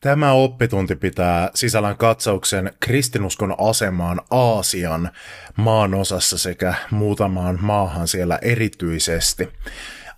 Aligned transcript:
Tämä 0.00 0.32
oppitunti 0.32 0.96
pitää 0.96 1.50
sisällään 1.54 1.96
katsauksen 1.96 2.72
kristinuskon 2.80 3.54
asemaan 3.58 4.20
Aasian 4.30 5.10
maanosassa 5.56 6.38
sekä 6.38 6.74
muutamaan 6.90 7.58
maahan 7.60 8.08
siellä 8.08 8.38
erityisesti. 8.42 9.48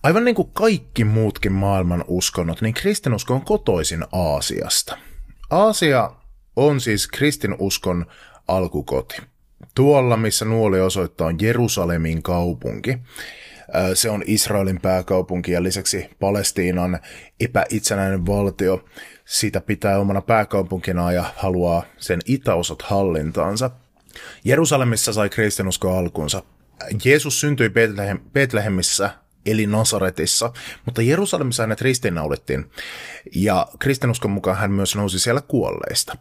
Aivan 0.02 0.24
niin 0.24 0.34
kuin 0.34 0.50
kaikki 0.52 1.04
muutkin 1.04 1.52
maailman 1.52 2.04
uskonnot, 2.08 2.60
niin 2.60 2.74
kristinusko 2.74 3.34
on 3.34 3.44
kotoisin 3.44 4.04
Aasiasta. 4.12 4.98
Aasia 5.50 6.10
on 6.56 6.80
siis 6.80 7.06
kristinuskon 7.06 8.06
alkukoti. 8.48 9.22
Tuolla, 9.74 10.16
missä 10.16 10.44
nuoli 10.44 10.80
osoittaa, 10.80 11.26
on 11.26 11.36
Jerusalemin 11.40 12.22
kaupunki. 12.22 12.98
Se 13.94 14.10
on 14.10 14.22
Israelin 14.26 14.80
pääkaupunki 14.80 15.52
ja 15.52 15.62
lisäksi 15.62 16.10
Palestiinan 16.20 16.98
epäitsenäinen 17.40 18.26
valtio 18.26 18.84
sitä 19.24 19.60
pitää 19.60 19.98
omana 19.98 20.20
pääkaupunkina 20.20 21.12
ja 21.12 21.24
haluaa 21.36 21.82
sen 21.98 22.20
itäosat 22.24 22.82
hallintaansa. 22.82 23.70
Jerusalemissa 24.44 25.12
sai 25.12 25.28
kristinusko 25.28 25.96
alkunsa. 25.96 26.42
Jeesus 27.04 27.40
syntyi 27.40 27.70
Bethlehem, 27.70 28.18
Bethlehemissä 28.32 29.10
eli 29.46 29.66
Nasaretissa, 29.66 30.52
mutta 30.84 31.02
Jerusalemissa 31.02 31.62
hänet 31.62 31.80
ristiinnaulittiin, 31.80 32.70
ja 33.34 33.66
kristinuskon 33.78 34.30
mukaan 34.30 34.56
hän 34.56 34.72
myös 34.72 34.96
nousi 34.96 35.18
siellä 35.18 35.40
kuolleista. 35.40 36.16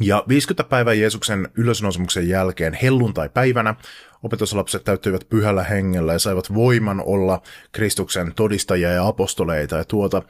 Ja 0.00 0.24
50 0.28 0.68
päivää 0.68 0.94
Jeesuksen 0.94 1.48
ylösnousemuksen 1.56 2.28
jälkeen 2.28 2.78
helluntai-päivänä 2.82 3.74
opetuslapset 4.22 4.84
täyttyivät 4.84 5.28
pyhällä 5.28 5.64
hengellä 5.64 6.12
ja 6.12 6.18
saivat 6.18 6.54
voiman 6.54 7.02
olla 7.06 7.42
Kristuksen 7.72 8.32
todistajia 8.34 8.90
ja 8.90 9.06
apostoleita, 9.06 9.76
ja 9.76 9.84
tuota 9.84 10.22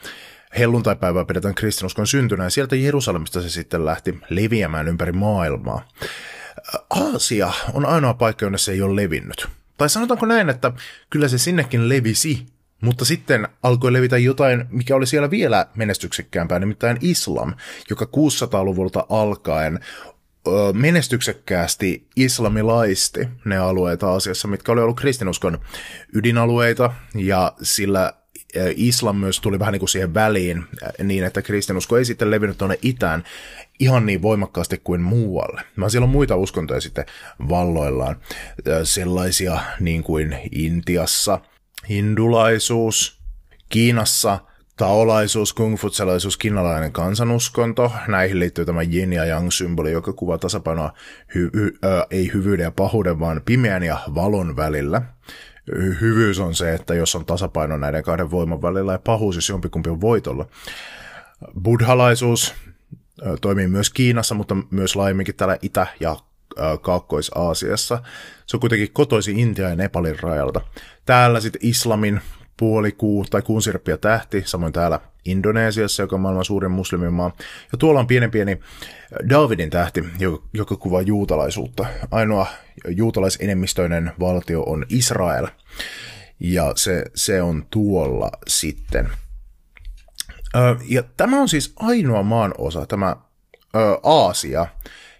Helluntaipäivää 0.59 1.25
pidetään 1.25 1.55
kristinuskon 1.55 2.07
syntynä 2.07 2.45
ja 2.45 2.51
sieltä 2.51 2.77
Jerusalemista 2.77 3.43
se 3.43 3.51
sitten 3.51 3.85
lähti 3.85 4.19
leviämään 4.29 4.89
ympäri 4.89 5.13
maailmaa. 5.13 5.89
Aasia 6.91 7.53
on 7.73 7.87
ainoa 7.87 8.15
paikka, 8.15 8.45
jonne 8.45 8.59
se 8.59 8.73
ei 8.73 8.83
ole 8.83 9.03
levinnyt. 9.03 9.49
Tai 9.79 9.91
sanotaanko 9.91 10.27
näin, 10.27 10.51
että 10.51 10.73
kyllä 11.11 11.29
se 11.29 11.39
sinnekin 11.39 11.89
levisi, 11.89 12.47
mutta 12.81 13.05
sitten 13.05 13.49
alkoi 13.63 13.93
levitä 13.93 14.19
jotain, 14.19 14.65
mikä 14.71 14.97
oli 14.97 15.07
siellä 15.07 15.31
vielä 15.31 15.67
menestyksekkäämpää, 15.75 16.59
nimittäin 16.59 16.99
islam, 17.01 17.55
joka 17.91 18.05
600-luvulta 18.05 19.07
alkaen 19.09 19.81
menestyksekkäästi 20.73 22.07
islamilaisti 22.17 23.29
ne 23.45 23.59
alueet 23.59 24.03
Aasiassa, 24.03 24.49
mitkä 24.49 24.73
oli 24.73 24.81
ollut 24.81 25.01
kristinuskon 25.01 25.59
ydinalueita, 26.15 26.93
ja 27.15 27.53
sillä 27.63 28.13
islam 28.77 29.17
myös 29.17 29.41
tuli 29.41 29.59
vähän 29.59 29.73
niin 29.73 29.81
kuin 29.81 29.89
siihen 29.89 30.15
väliin 30.15 30.65
niin, 31.03 31.25
että 31.25 31.43
kristinusko 31.43 31.99
ei 31.99 32.05
sitten 32.05 32.31
levinnyt 32.31 32.59
tuonne 32.59 32.79
itään 32.83 33.25
ihan 33.81 34.07
niin 34.07 34.23
voimakkaasti 34.23 34.81
kuin 34.85 35.01
muualle. 35.01 35.63
Mä 35.77 35.89
siellä 35.89 36.05
on 36.05 36.11
muita 36.11 36.37
uskontoja 36.37 36.81
sitten 36.81 37.07
valloillaan, 37.49 38.17
sellaisia 38.83 39.61
niin 39.81 40.03
kuin 40.03 40.39
Intiassa, 40.53 41.41
hindulaisuus, 41.89 43.21
Kiinassa– 43.69 44.39
taolaisuus, 44.77 45.53
kungfutselaisuus, 45.53 46.37
kiinalainen 46.37 46.93
kansanuskonto. 46.93 47.93
Näihin 48.09 48.39
liittyy 48.39 48.65
tämä 48.65 48.83
yin 48.83 49.13
ja 49.13 49.25
yang 49.25 49.51
symboli, 49.51 49.93
joka 49.93 50.13
kuvaa 50.13 50.39
tasapainoa 50.39 50.93
hy- 51.37 51.51
hy- 51.57 51.79
ö, 51.85 52.07
ei 52.11 52.31
hyvyyden 52.35 52.65
ja 52.65 52.71
pahuuden, 52.71 53.21
vaan 53.21 53.43
pimeän 53.45 53.83
ja 53.83 53.99
valon 54.15 54.57
välillä 54.57 55.03
hyvyys 56.01 56.39
on 56.39 56.55
se, 56.55 56.75
että 56.75 56.95
jos 56.95 57.15
on 57.15 57.27
tasapaino 57.27 57.77
näiden 57.77 58.03
kahden 58.03 58.31
voiman 58.31 58.63
välillä 58.63 58.93
ja 58.93 58.99
pahuus, 58.99 59.35
jos 59.37 59.49
jompikumpi 59.49 59.91
on 59.91 60.01
voitolla. 60.01 60.47
Buddhalaisuus 61.63 62.55
toimii 63.41 63.69
myös 63.69 63.91
Kiinassa, 63.91 64.35
mutta 64.35 64.57
myös 64.71 64.97
laajemminkin 64.97 65.35
täällä 65.35 65.59
Itä- 65.63 65.87
ja 66.01 66.17
Kaakkois-Aasiassa. 66.83 68.03
Se 68.47 68.57
on 68.57 68.61
kuitenkin 68.61 68.93
kotoisi 68.93 69.33
Intia 69.33 69.69
ja 69.69 69.77
Nepalin 69.77 70.21
rajalta. 70.21 70.61
Täällä 71.07 71.41
sitten 71.41 71.61
islamin 71.65 72.21
puolikuu 72.57 73.25
tai 73.31 73.43
kuunsirppi 73.43 73.91
ja 73.91 73.97
tähti, 73.97 74.43
samoin 74.47 74.73
täällä 74.73 75.01
Indonesiassa, 75.25 76.03
joka 76.03 76.17
on 76.17 76.21
maailman 76.21 76.45
suurin 76.45 76.71
muslimimaa. 76.71 77.37
Ja 77.73 77.79
tuolla 77.79 78.01
on 78.01 78.07
pienen 78.07 78.31
pieni 78.31 78.61
Davidin 79.29 79.71
tähti, 79.71 80.05
joka, 80.53 80.77
kuvaa 80.77 81.03
juutalaisuutta. 81.03 81.87
Ainoa 82.11 82.47
juutalaisenemmistöinen 82.89 84.13
valtio 84.21 84.63
on 84.63 84.87
Israel, 84.89 85.47
ja 86.41 86.73
se, 86.77 87.05
se 87.15 87.43
on 87.43 87.67
tuolla 87.71 88.31
sitten. 88.47 89.09
Ja 90.89 91.03
tämä 91.17 91.41
on 91.41 91.49
siis 91.49 91.73
ainoa 91.77 92.23
maan 92.23 92.55
osa, 92.59 92.87
tämä 92.87 93.17
Aasia, 94.03 94.67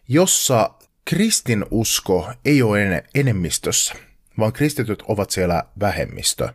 jossa 0.09 0.71
kristinusko 1.07 2.33
ei 2.45 2.63
ole 2.63 2.83
en, 2.83 3.03
enemmistössä, 3.15 3.95
vaan 4.39 4.53
kristityt 4.53 5.03
ovat 5.09 5.31
siellä 5.31 5.65
vähemmistö. 5.81 6.49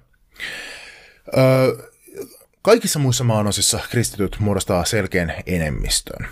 Ö, 1.38 1.90
kaikissa 2.62 3.00
muissa 3.00 3.24
maanosissa 3.24 3.80
kristityt 3.92 4.38
muodostaa 4.40 4.86
selkeän 4.86 5.34
enemmistön. 5.46 6.28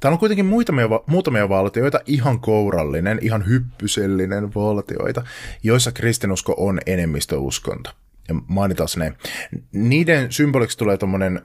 Täällä 0.00 0.14
on 0.14 0.18
kuitenkin 0.18 0.46
muutamia, 0.46 0.88
muutamia 1.06 1.48
valtioita, 1.48 2.00
ihan 2.06 2.40
kourallinen, 2.40 3.18
ihan 3.22 3.46
hyppysellinen 3.46 4.54
valtioita, 4.54 5.24
joissa 5.62 5.92
kristinusko 5.92 6.54
on 6.56 6.80
enemmistöuskonto. 6.86 7.90
Ja 8.28 8.34
mainitaan 8.46 8.88
ne. 8.96 9.12
Niiden 9.72 10.32
symboliksi 10.32 10.78
tulee 10.78 10.96
tuommoinen 10.96 11.42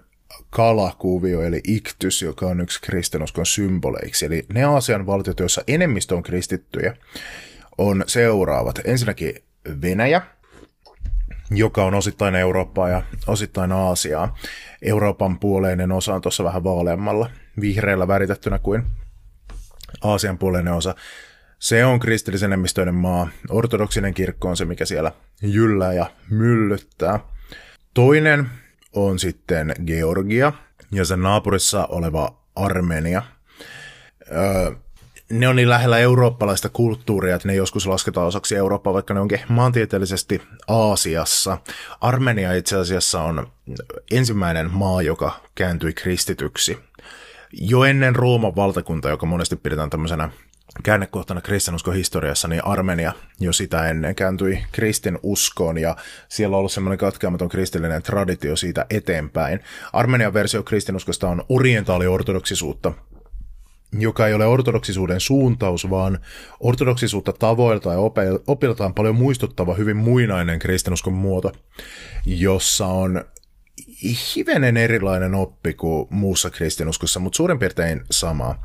kalakuvio, 0.49 1.41
eli 1.41 1.61
iktys, 1.67 2.21
joka 2.21 2.45
on 2.45 2.61
yksi 2.61 2.81
kristinuskon 2.81 3.45
symboleiksi. 3.45 4.25
Eli 4.25 4.45
ne 4.53 4.63
Aasian 4.63 5.05
valtiot, 5.05 5.39
joissa 5.39 5.63
enemmistö 5.67 6.15
on 6.15 6.23
kristittyjä, 6.23 6.97
on 7.77 8.03
seuraavat. 8.07 8.79
Ensinnäkin 8.85 9.35
Venäjä, 9.81 10.21
joka 11.51 11.85
on 11.85 11.93
osittain 11.93 12.35
Eurooppaa 12.35 12.89
ja 12.89 13.03
osittain 13.27 13.71
Aasiaa. 13.71 14.37
Euroopan 14.81 15.39
puoleinen 15.39 15.91
osa 15.91 16.15
on 16.15 16.21
tuossa 16.21 16.43
vähän 16.43 16.63
vaaleammalla, 16.63 17.29
vihreällä 17.61 18.07
väritettynä 18.07 18.59
kuin 18.59 18.83
Aasian 20.03 20.37
puoleinen 20.37 20.73
osa. 20.73 20.95
Se 21.59 21.85
on 21.85 21.99
kristillisen 21.99 22.47
enemmistöinen 22.47 22.95
maa. 22.95 23.27
Ortodoksinen 23.49 24.13
kirkko 24.13 24.49
on 24.49 24.57
se, 24.57 24.65
mikä 24.65 24.85
siellä 24.85 25.11
jyllää 25.41 25.93
ja 25.93 26.11
myllyttää. 26.29 27.19
Toinen 27.93 28.49
on 29.05 29.19
sitten 29.19 29.75
Georgia 29.85 30.53
ja 30.91 31.05
sen 31.05 31.21
naapurissa 31.21 31.85
oleva 31.85 32.37
Armenia. 32.55 33.21
Öö, 34.31 34.71
ne 35.29 35.47
on 35.47 35.55
niin 35.55 35.69
lähellä 35.69 35.97
eurooppalaista 35.97 36.69
kulttuuria, 36.69 37.35
että 37.35 37.47
ne 37.47 37.55
joskus 37.55 37.87
lasketaan 37.87 38.27
osaksi 38.27 38.55
Eurooppaa, 38.55 38.93
vaikka 38.93 39.13
ne 39.13 39.19
onkin 39.19 39.39
maantieteellisesti 39.49 40.41
Aasiassa. 40.67 41.57
Armenia 42.01 42.53
itse 42.53 42.77
asiassa 42.77 43.21
on 43.21 43.47
ensimmäinen 44.11 44.71
maa, 44.71 45.01
joka 45.01 45.39
kääntyi 45.55 45.93
kristityksi. 45.93 46.77
Jo 47.53 47.83
ennen 47.83 48.15
Rooman 48.15 48.55
valtakunta, 48.55 49.09
joka 49.09 49.25
monesti 49.25 49.55
pidetään 49.55 49.89
tämmöisenä 49.89 50.29
käännekohtana 50.83 51.41
kristinuskon 51.41 51.95
historiassa, 51.95 52.47
niin 52.47 52.65
Armenia 52.65 53.13
jo 53.39 53.53
sitä 53.53 53.89
ennen 53.89 54.15
kääntyi 54.15 54.63
kristin 54.71 55.19
uskoon 55.23 55.77
ja 55.77 55.95
siellä 56.29 56.55
on 56.55 56.59
ollut 56.59 56.71
semmoinen 56.71 56.97
katkeamaton 56.97 57.49
kristillinen 57.49 58.03
traditio 58.03 58.55
siitä 58.55 58.85
eteenpäin. 58.89 59.59
Armenian 59.93 60.33
versio 60.33 60.63
kristinuskosta 60.63 61.29
on 61.29 61.43
orientaaliortodoksisuutta, 61.49 62.93
joka 63.99 64.27
ei 64.27 64.33
ole 64.33 64.45
ortodoksisuuden 64.45 65.19
suuntaus, 65.19 65.89
vaan 65.89 66.19
ortodoksisuutta 66.59 67.33
tavoilta 67.33 67.93
ja 67.93 67.99
opiltaan 68.47 68.93
paljon 68.93 69.15
muistuttava 69.15 69.73
hyvin 69.73 69.97
muinainen 69.97 70.59
kristinuskon 70.59 71.13
muoto, 71.13 71.51
jossa 72.25 72.85
on 72.85 73.25
hivenen 74.35 74.77
erilainen 74.77 75.35
oppi 75.35 75.73
kuin 75.73 76.07
muussa 76.09 76.49
kristinuskossa, 76.49 77.19
mutta 77.19 77.37
suurin 77.37 77.59
piirtein 77.59 78.01
sama. 78.11 78.55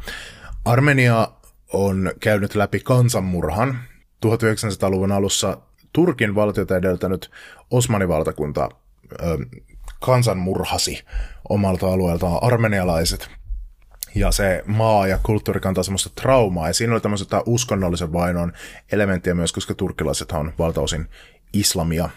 Armenia 0.64 1.28
on 1.72 2.12
käynyt 2.20 2.54
läpi 2.54 2.80
kansanmurhan. 2.80 3.78
1900-luvun 4.26 5.12
alussa 5.12 5.58
Turkin 5.92 6.34
valtiota 6.34 6.76
edeltänyt 6.76 7.30
Osmanivaltakunta 7.70 8.68
ö, 9.12 9.38
kansanmurhasi 10.00 11.04
omalta 11.48 11.86
alueeltaan 11.86 12.38
armenialaiset. 12.42 13.28
Ja 14.14 14.30
se 14.30 14.62
maa 14.66 15.06
ja 15.06 15.18
kulttuuri 15.22 15.60
kantaa 15.60 15.84
semmoista 15.84 16.10
traumaa, 16.20 16.66
ja 16.66 16.74
siinä 16.74 16.92
oli 16.92 17.00
tämmöistä 17.00 17.42
uskonnollisen 17.46 18.12
vainon 18.12 18.52
elementtiä 18.92 19.34
myös, 19.34 19.52
koska 19.52 19.74
turkkilaiset 19.74 20.32
on 20.32 20.52
valtaosin 20.58 21.08
islamia. 21.52 22.10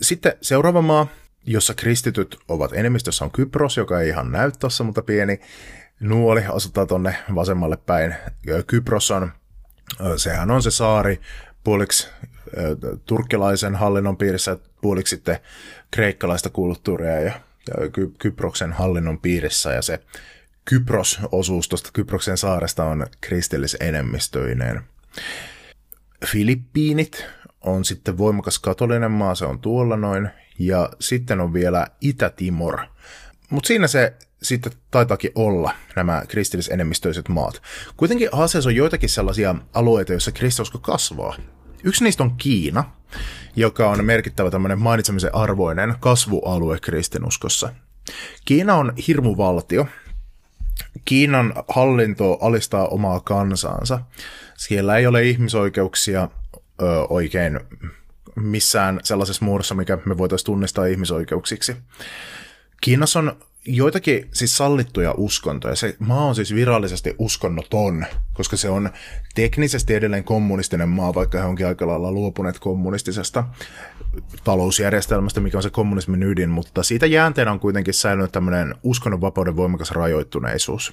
Sitten 0.00 0.32
seuraava 0.40 0.82
maa, 0.82 1.06
jossa 1.46 1.74
kristityt 1.74 2.38
ovat 2.48 2.72
enemmistössä 2.72 3.24
on 3.24 3.30
Kypros, 3.30 3.76
joka 3.76 4.00
ei 4.00 4.08
ihan 4.08 4.32
näy 4.32 4.52
tuossa, 4.58 4.84
mutta 4.84 5.02
pieni 5.02 5.40
nuoli 6.00 6.42
asuttaa 6.52 6.86
tonne 6.86 7.16
vasemmalle 7.34 7.76
päin. 7.76 8.14
Kypros 8.66 9.10
on, 9.10 9.32
sehän 10.16 10.50
on 10.50 10.62
se 10.62 10.70
saari 10.70 11.20
puoliksi 11.64 12.08
turkkilaisen 13.06 13.74
hallinnon 13.74 14.16
piirissä, 14.16 14.58
puoliksi 14.80 15.16
sitten 15.16 15.38
kreikkalaista 15.90 16.50
kulttuuria 16.50 17.20
ja, 17.20 17.32
ja 17.68 17.90
Ky- 17.92 18.14
Kyproksen 18.18 18.72
hallinnon 18.72 19.20
piirissä, 19.20 19.72
ja 19.72 19.82
se 19.82 20.00
Kypros-osuus 20.64 21.68
tuosta 21.68 21.90
Kyproksen 21.92 22.38
saaresta 22.38 22.84
on 22.84 23.06
kristillisenemmistöinen. 23.20 24.80
Filippiinit 26.26 27.26
on 27.60 27.84
sitten 27.84 28.18
voimakas 28.18 28.58
katolinen 28.58 29.10
maa, 29.10 29.34
se 29.34 29.44
on 29.44 29.58
tuolla 29.58 29.96
noin, 29.96 30.30
ja 30.58 30.90
sitten 31.00 31.40
on 31.40 31.52
vielä 31.52 31.86
Itä-Timor. 32.00 32.78
Mutta 33.50 33.66
siinä 33.66 33.86
se 33.86 34.12
sitten 34.42 34.72
taitaakin 34.90 35.32
olla 35.34 35.72
nämä 35.96 36.22
kristillisenemmistöiset 36.28 37.28
maat. 37.28 37.62
Kuitenkin 37.96 38.28
Aasiassa 38.32 38.70
on 38.70 38.76
joitakin 38.76 39.08
sellaisia 39.08 39.54
alueita, 39.74 40.12
joissa 40.12 40.32
kristinusko 40.32 40.78
kasvaa. 40.78 41.36
Yksi 41.84 42.04
niistä 42.04 42.22
on 42.22 42.36
Kiina, 42.36 42.84
joka 43.56 43.90
on 43.90 44.04
merkittävä 44.04 44.50
tämmöinen 44.50 44.78
mainitsemisen 44.78 45.34
arvoinen 45.34 45.94
kasvualue 46.00 46.78
kristinuskossa. 46.80 47.72
Kiina 48.44 48.74
on 48.74 48.92
hirmuvaltio. 49.08 49.86
Kiinan 51.04 51.54
hallinto 51.68 52.38
alistaa 52.40 52.88
omaa 52.88 53.20
kansaansa. 53.20 54.00
Siellä 54.56 54.96
ei 54.96 55.06
ole 55.06 55.22
ihmisoikeuksia 55.22 56.28
ö, 56.82 56.84
oikein 57.08 57.60
missään 58.36 59.00
sellaisessa 59.02 59.44
muodossa, 59.44 59.74
mikä 59.74 59.98
me 60.04 60.18
voitaisiin 60.18 60.46
tunnistaa 60.46 60.86
ihmisoikeuksiksi. 60.86 61.76
Kiinassa 62.80 63.18
on 63.18 63.36
joitakin 63.66 64.28
siis 64.32 64.56
sallittuja 64.56 65.14
uskontoja. 65.16 65.74
Se 65.74 65.96
maa 65.98 66.24
on 66.24 66.34
siis 66.34 66.54
virallisesti 66.54 67.14
uskonnoton, 67.18 68.06
koska 68.32 68.56
se 68.56 68.68
on 68.68 68.90
teknisesti 69.34 69.94
edelleen 69.94 70.24
kommunistinen 70.24 70.88
maa, 70.88 71.14
vaikka 71.14 71.38
he 71.38 71.44
onkin 71.44 71.66
aika 71.66 71.86
lailla 71.86 72.12
luopuneet 72.12 72.58
kommunistisesta 72.58 73.44
talousjärjestelmästä, 74.44 75.40
mikä 75.40 75.58
on 75.58 75.62
se 75.62 75.70
kommunismin 75.70 76.22
ydin, 76.22 76.50
mutta 76.50 76.82
siitä 76.82 77.06
jäänteenä 77.06 77.52
on 77.52 77.60
kuitenkin 77.60 77.94
säilynyt 77.94 78.32
tämmöinen 78.32 78.74
uskonnonvapauden 78.82 79.56
voimakas 79.56 79.90
rajoittuneisuus. 79.90 80.92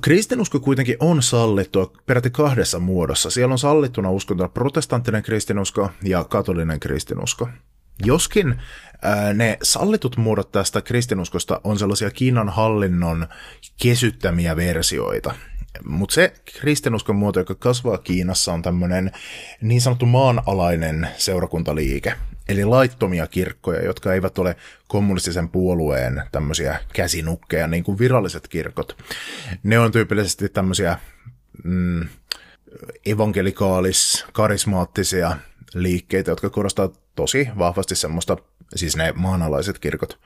Kristinusko 0.00 0.60
kuitenkin 0.60 0.96
on 1.00 1.22
sallittua 1.22 1.92
peräti 2.06 2.30
kahdessa 2.30 2.78
muodossa. 2.78 3.30
Siellä 3.30 3.52
on 3.52 3.58
sallittuna 3.58 4.10
uskontona 4.10 4.48
protestanttinen 4.48 5.22
kristinusko 5.22 5.90
ja 6.02 6.24
katolinen 6.24 6.80
kristinusko. 6.80 7.48
Joskin 8.04 8.60
ne 9.34 9.58
sallitut 9.62 10.16
muodot 10.16 10.52
tästä 10.52 10.82
kristinuskosta 10.82 11.60
on 11.64 11.78
sellaisia 11.78 12.10
Kiinan 12.10 12.48
hallinnon 12.48 13.26
kesyttämiä 13.82 14.56
versioita. 14.56 15.34
Mutta 15.84 16.14
se 16.14 16.32
kristinuskon 16.60 17.16
muoto, 17.16 17.40
joka 17.40 17.54
kasvaa 17.54 17.98
Kiinassa, 17.98 18.52
on 18.52 18.62
tämmöinen 18.62 19.12
niin 19.62 19.80
sanottu 19.80 20.06
maanalainen 20.06 21.08
seurakuntaliike. 21.16 22.14
Eli 22.48 22.64
laittomia 22.64 23.26
kirkkoja, 23.26 23.84
jotka 23.84 24.14
eivät 24.14 24.38
ole 24.38 24.56
kommunistisen 24.88 25.48
puolueen 25.48 26.22
tämmöisiä 26.32 26.80
käsinukkeja, 26.92 27.66
niin 27.66 27.84
kuin 27.84 27.98
viralliset 27.98 28.48
kirkot. 28.48 28.96
Ne 29.62 29.78
on 29.78 29.92
tyypillisesti 29.92 30.48
tämmöisiä 30.48 30.98
mm, 31.64 32.08
evankelikaalis, 33.06 34.26
karismaattisia 34.32 35.36
liikkeitä, 35.74 36.30
jotka 36.30 36.50
korostaa 36.50 36.88
tosi 37.20 37.48
vahvasti 37.58 37.94
semmoista, 37.94 38.36
siis 38.76 38.96
ne 38.96 39.12
maanalaiset 39.16 39.78
kirkot, 39.78 40.18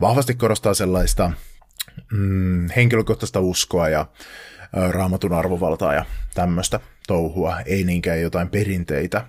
vahvasti 0.00 0.34
korostaa 0.34 0.74
sellaista 0.74 1.30
mm, 2.12 2.68
henkilökohtaista 2.76 3.40
uskoa 3.40 3.88
ja 3.88 4.06
raamatun 4.72 5.32
arvovaltaa 5.32 5.94
ja 5.94 6.04
tämmöistä 6.34 6.80
touhua, 7.06 7.60
ei 7.60 7.84
niinkään 7.84 8.20
jotain 8.20 8.48
perinteitä. 8.48 9.24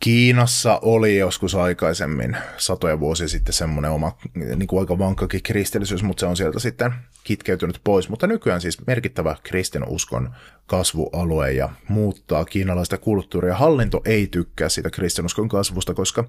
Kiinassa 0.00 0.78
oli 0.82 1.18
joskus 1.18 1.54
aikaisemmin, 1.54 2.36
satoja 2.56 3.00
vuosia 3.00 3.28
sitten, 3.28 3.52
semmoinen 3.52 3.90
oma 3.90 4.18
niin 4.34 4.66
kuin 4.66 4.80
aika 4.80 4.98
vankkakin 4.98 5.42
kristillisyys, 5.42 6.02
mutta 6.02 6.20
se 6.20 6.26
on 6.26 6.36
sieltä 6.36 6.58
sitten 6.58 6.94
kitkeytynyt 7.24 7.80
pois. 7.84 8.08
Mutta 8.08 8.26
nykyään 8.26 8.60
siis 8.60 8.86
merkittävä 8.86 9.36
kristinuskon 9.42 10.34
kasvualue 10.66 11.52
ja 11.52 11.68
muuttaa 11.88 12.44
kiinalaista 12.44 12.98
kulttuuria. 12.98 13.54
Hallinto 13.54 14.02
ei 14.04 14.26
tykkää 14.26 14.68
siitä 14.68 14.90
kristinuskon 14.90 15.48
kasvusta, 15.48 15.94
koska 15.94 16.24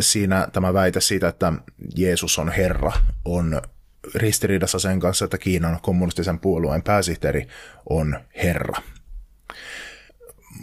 siinä 0.00 0.48
tämä 0.52 0.74
väite 0.74 1.00
siitä, 1.00 1.28
että 1.28 1.52
Jeesus 1.96 2.38
on 2.38 2.48
Herra, 2.48 2.92
on 3.24 3.62
ristiriidassa 4.14 4.78
sen 4.78 5.00
kanssa, 5.00 5.24
että 5.24 5.38
Kiinan 5.38 5.78
kommunistisen 5.82 6.38
puolueen 6.38 6.82
pääsihteeri 6.82 7.46
on 7.90 8.18
Herra. 8.42 8.82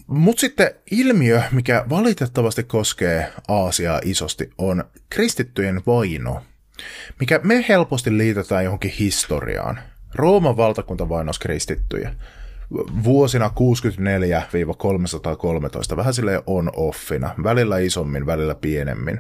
Mutta 0.07 0.41
sitten 0.41 0.71
ilmiö, 0.91 1.41
mikä 1.51 1.85
valitettavasti 1.89 2.63
koskee 2.63 3.33
Aasiaa 3.47 4.01
isosti, 4.03 4.49
on 4.57 4.83
kristittyjen 5.09 5.81
vaino, 5.87 6.41
mikä 7.19 7.39
me 7.43 7.65
helposti 7.69 8.17
liitetään 8.17 8.63
johonkin 8.63 8.91
historiaan. 8.91 9.79
Rooman 10.15 10.57
valtakunta 10.57 11.09
vainos 11.09 11.39
kristittyjä 11.39 12.15
vuosina 13.03 13.51
64-313, 15.93 15.95
vähän 15.95 16.13
sille 16.13 16.43
on-offina, 16.47 17.29
välillä 17.43 17.77
isommin, 17.77 18.25
välillä 18.25 18.55
pienemmin. 18.55 19.19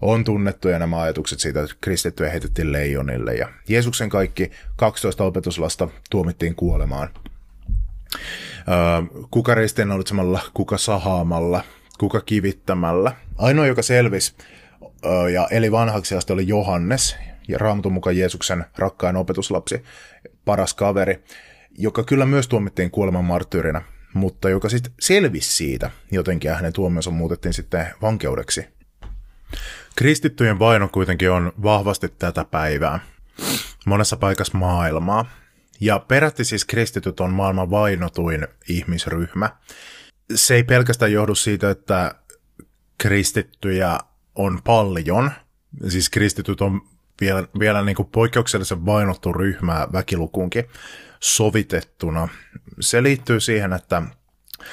On 0.00 0.24
tunnettuja 0.24 0.78
nämä 0.78 1.00
ajatukset 1.00 1.40
siitä, 1.40 1.62
että 1.62 1.76
kristittyjä 1.80 2.30
heitettiin 2.30 2.72
leijonille 2.72 3.34
ja 3.34 3.48
Jeesuksen 3.68 4.08
kaikki 4.08 4.50
12 4.76 5.24
opetuslasta 5.24 5.88
tuomittiin 6.10 6.54
kuolemaan 6.54 7.08
kuka 9.30 9.54
ristiinnaulitsemalla, 9.54 10.40
kuka 10.54 10.78
sahaamalla, 10.78 11.64
kuka 11.98 12.20
kivittämällä. 12.20 13.12
Ainoa, 13.38 13.66
joka 13.66 13.82
selvisi 13.82 14.34
ja 15.32 15.48
eli 15.50 15.72
vanhaksi 15.72 16.14
asti 16.14 16.32
oli 16.32 16.48
Johannes, 16.48 17.16
ja 17.48 17.58
Raamatun 17.58 17.92
mukaan 17.92 18.16
Jeesuksen 18.16 18.64
rakkain 18.78 19.16
opetuslapsi, 19.16 19.82
paras 20.44 20.74
kaveri, 20.74 21.24
joka 21.78 22.04
kyllä 22.04 22.26
myös 22.26 22.48
tuomittiin 22.48 22.90
kuoleman 22.90 23.24
marttyyrinä, 23.24 23.82
mutta 24.14 24.48
joka 24.48 24.68
sitten 24.68 24.92
selvisi 25.00 25.56
siitä 25.56 25.90
jotenkin 26.10 26.48
ja 26.48 26.54
hänen 26.54 26.72
tuomionsa 26.72 27.10
muutettiin 27.10 27.54
sitten 27.54 27.86
vankeudeksi. 28.02 28.66
Kristittyjen 29.96 30.58
vaino 30.58 30.88
kuitenkin 30.88 31.30
on 31.30 31.52
vahvasti 31.62 32.08
tätä 32.08 32.44
päivää 32.44 33.00
monessa 33.86 34.16
paikassa 34.16 34.58
maailmaa. 34.58 35.24
Ja 35.80 35.98
peräti 35.98 36.44
siis 36.44 36.64
kristityt 36.64 37.20
on 37.20 37.32
maailman 37.32 37.70
vainotuin 37.70 38.46
ihmisryhmä. 38.68 39.50
Se 40.34 40.54
ei 40.54 40.64
pelkästään 40.64 41.12
johdu 41.12 41.34
siitä, 41.34 41.70
että 41.70 42.14
kristittyjä 42.98 43.98
on 44.34 44.60
paljon. 44.64 45.30
Siis 45.88 46.10
kristityt 46.10 46.60
on 46.60 46.80
vielä, 47.20 47.44
vielä 47.58 47.82
niin 47.82 47.96
kuin 47.96 48.08
poikkeuksellisen 48.12 48.86
vainottu 48.86 49.32
ryhmä 49.32 49.88
väkilukunkin 49.92 50.64
sovitettuna. 51.20 52.28
Se 52.80 53.02
liittyy 53.02 53.40
siihen, 53.40 53.72
että 53.72 54.02
ö, 54.02 54.66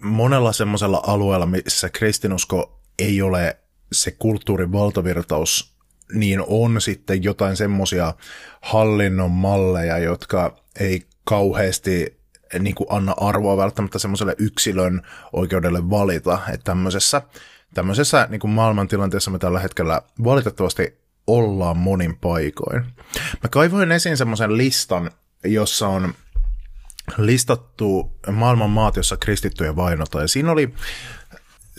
monella 0.00 0.52
semmoisella 0.52 1.02
alueella, 1.06 1.46
missä 1.46 1.88
kristinusko 1.88 2.80
ei 2.98 3.22
ole 3.22 3.58
se 3.92 4.10
kulttuurin 4.10 4.72
valtavirtaus 4.72 5.71
niin 6.14 6.42
on 6.46 6.80
sitten 6.80 7.24
jotain 7.24 7.56
semmoisia 7.56 8.14
hallinnon 8.60 9.30
malleja, 9.30 9.98
jotka 9.98 10.56
ei 10.80 11.02
kauheasti 11.24 12.22
niin 12.58 12.74
kuin 12.74 12.86
anna 12.90 13.14
arvoa 13.16 13.56
välttämättä 13.56 13.98
semmoiselle 13.98 14.34
yksilön 14.38 15.02
oikeudelle 15.32 15.90
valita, 15.90 16.38
että 16.48 16.64
tämmöisessä, 16.64 17.22
tämmöisessä 17.74 18.26
niin 18.30 18.40
kuin 18.40 18.50
maailmantilanteessa 18.50 19.30
me 19.30 19.38
tällä 19.38 19.60
hetkellä 19.60 20.02
valitettavasti 20.24 21.02
ollaan 21.26 21.76
monin 21.76 22.16
paikoin. 22.16 22.82
Mä 23.42 23.48
kaivoin 23.50 23.92
esiin 23.92 24.16
semmoisen 24.16 24.56
listan, 24.56 25.10
jossa 25.44 25.88
on 25.88 26.14
listattu 27.18 28.18
maailman 28.30 28.70
maat, 28.70 28.96
jossa 28.96 29.16
kristittyjä 29.16 29.76
vainotaan. 29.76 30.24
Ja 30.24 30.28
siinä 30.28 30.52
oli 30.52 30.74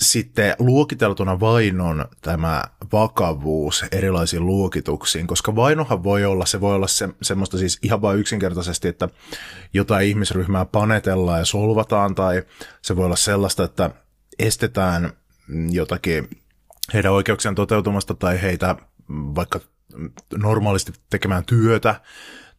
sitten 0.04 0.56
luokiteltuna 0.60 1.40
vainon 1.40 2.06
tämä 2.22 2.64
vakavuus 2.94 3.86
erilaisiin 3.92 4.46
luokituksiin, 4.46 5.28
koska 5.28 5.56
vainohan 5.56 6.04
voi 6.04 6.26
olla, 6.26 6.46
se 6.46 6.62
voi 6.62 6.76
olla 6.76 6.88
se, 6.88 7.10
semmoista 7.22 7.58
siis 7.58 7.80
ihan 7.82 8.02
vain 8.02 8.20
yksinkertaisesti, 8.20 8.88
että 8.88 9.10
jotain 9.74 10.08
ihmisryhmää 10.08 10.66
panetellaan 10.66 11.40
ja 11.40 11.46
solvataan, 11.46 12.16
tai 12.16 12.44
se 12.82 12.96
voi 12.96 13.06
olla 13.06 13.16
sellaista, 13.16 13.64
että 13.64 13.90
estetään 14.40 15.14
jotakin 15.72 16.30
heidän 16.94 17.12
oikeuksien 17.12 17.56
toteutumasta 17.56 18.14
tai 18.14 18.42
heitä 18.42 18.76
vaikka 19.10 19.60
normaalisti 20.38 20.94
tekemään 21.10 21.46
työtä, 21.46 22.02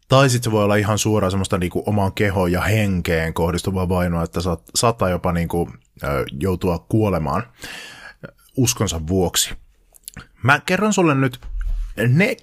tai 0.09 0.31
sitten 0.31 0.45
se 0.45 0.53
voi 0.53 0.65
olla 0.65 0.77
ihan 0.77 0.99
suoraan 0.99 1.31
semmoista 1.31 1.59
niinku 1.59 1.83
omaan 1.87 2.13
kehoon 2.13 2.53
ja 2.53 2.61
henkeen 2.61 3.35
kohdistuvaa 3.35 3.89
vainoa, 3.89 4.23
että 4.23 4.41
saat, 4.41 4.63
saattaa 4.75 5.09
jopa 5.09 5.33
niinku, 5.33 5.71
joutua 6.41 6.79
kuolemaan 6.79 7.43
uskonsa 8.57 9.07
vuoksi. 9.07 9.55
Mä 10.43 10.61
kerron 10.67 10.93
sulle 10.93 11.15
nyt 11.15 11.41
ne 12.09 12.37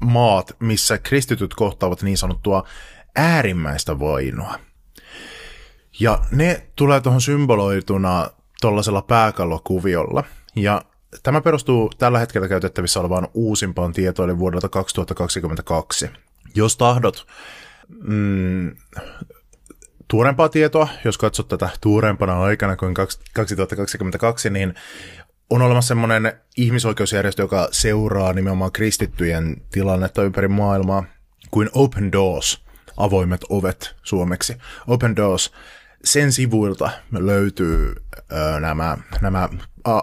maat, 0.00 0.56
missä 0.60 0.98
kristityt 0.98 1.54
kohtaavat 1.54 2.02
niin 2.02 2.18
sanottua 2.18 2.66
äärimmäistä 3.16 3.98
vainoa. 3.98 4.58
Ja 6.00 6.18
ne 6.30 6.66
tulee 6.76 7.00
tuohon 7.00 7.20
symboloituna 7.20 8.30
tuollaisella 8.60 9.02
pääkallokuviolla. 9.02 10.24
Ja 10.56 10.82
tämä 11.22 11.40
perustuu 11.40 11.90
tällä 11.98 12.18
hetkellä 12.18 12.48
käytettävissä 12.48 13.00
olevaan 13.00 13.28
uusimpaan 13.34 13.92
tietoon, 13.92 14.30
eli 14.30 14.38
vuodelta 14.38 14.68
2022. 14.68 16.10
Jos 16.54 16.76
tahdot 16.76 17.26
mm, 17.88 18.76
tuorempaa 20.14 20.48
tietoa, 20.48 20.88
jos 21.04 21.18
katsot 21.18 21.48
tätä 21.48 21.68
tuorempana 21.80 22.42
aikana 22.42 22.76
kuin 22.76 22.94
2022, 22.94 24.50
niin 24.50 24.74
on 25.50 25.62
olemassa 25.62 25.88
semmoinen 25.88 26.32
ihmisoikeusjärjestö, 26.56 27.42
joka 27.42 27.68
seuraa 27.72 28.32
nimenomaan 28.32 28.72
kristittyjen 28.72 29.56
tilannetta 29.70 30.22
ympäri 30.22 30.48
maailmaa, 30.48 31.04
kuin 31.50 31.70
Open 31.72 32.12
Doors, 32.12 32.64
avoimet 32.96 33.40
ovet 33.48 33.96
suomeksi. 34.02 34.56
Open 34.86 35.16
Doors, 35.16 35.52
sen 36.04 36.32
sivuilta 36.32 36.90
löytyy 37.12 37.94
ö, 38.32 38.60
nämä, 38.60 38.98
nämä 39.20 39.48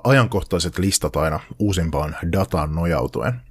ajankohtaiset 0.04 0.78
listat 0.78 1.16
aina 1.16 1.40
uusimpaan 1.60 2.16
dataan 2.32 2.76
nojautuen. 2.76 3.42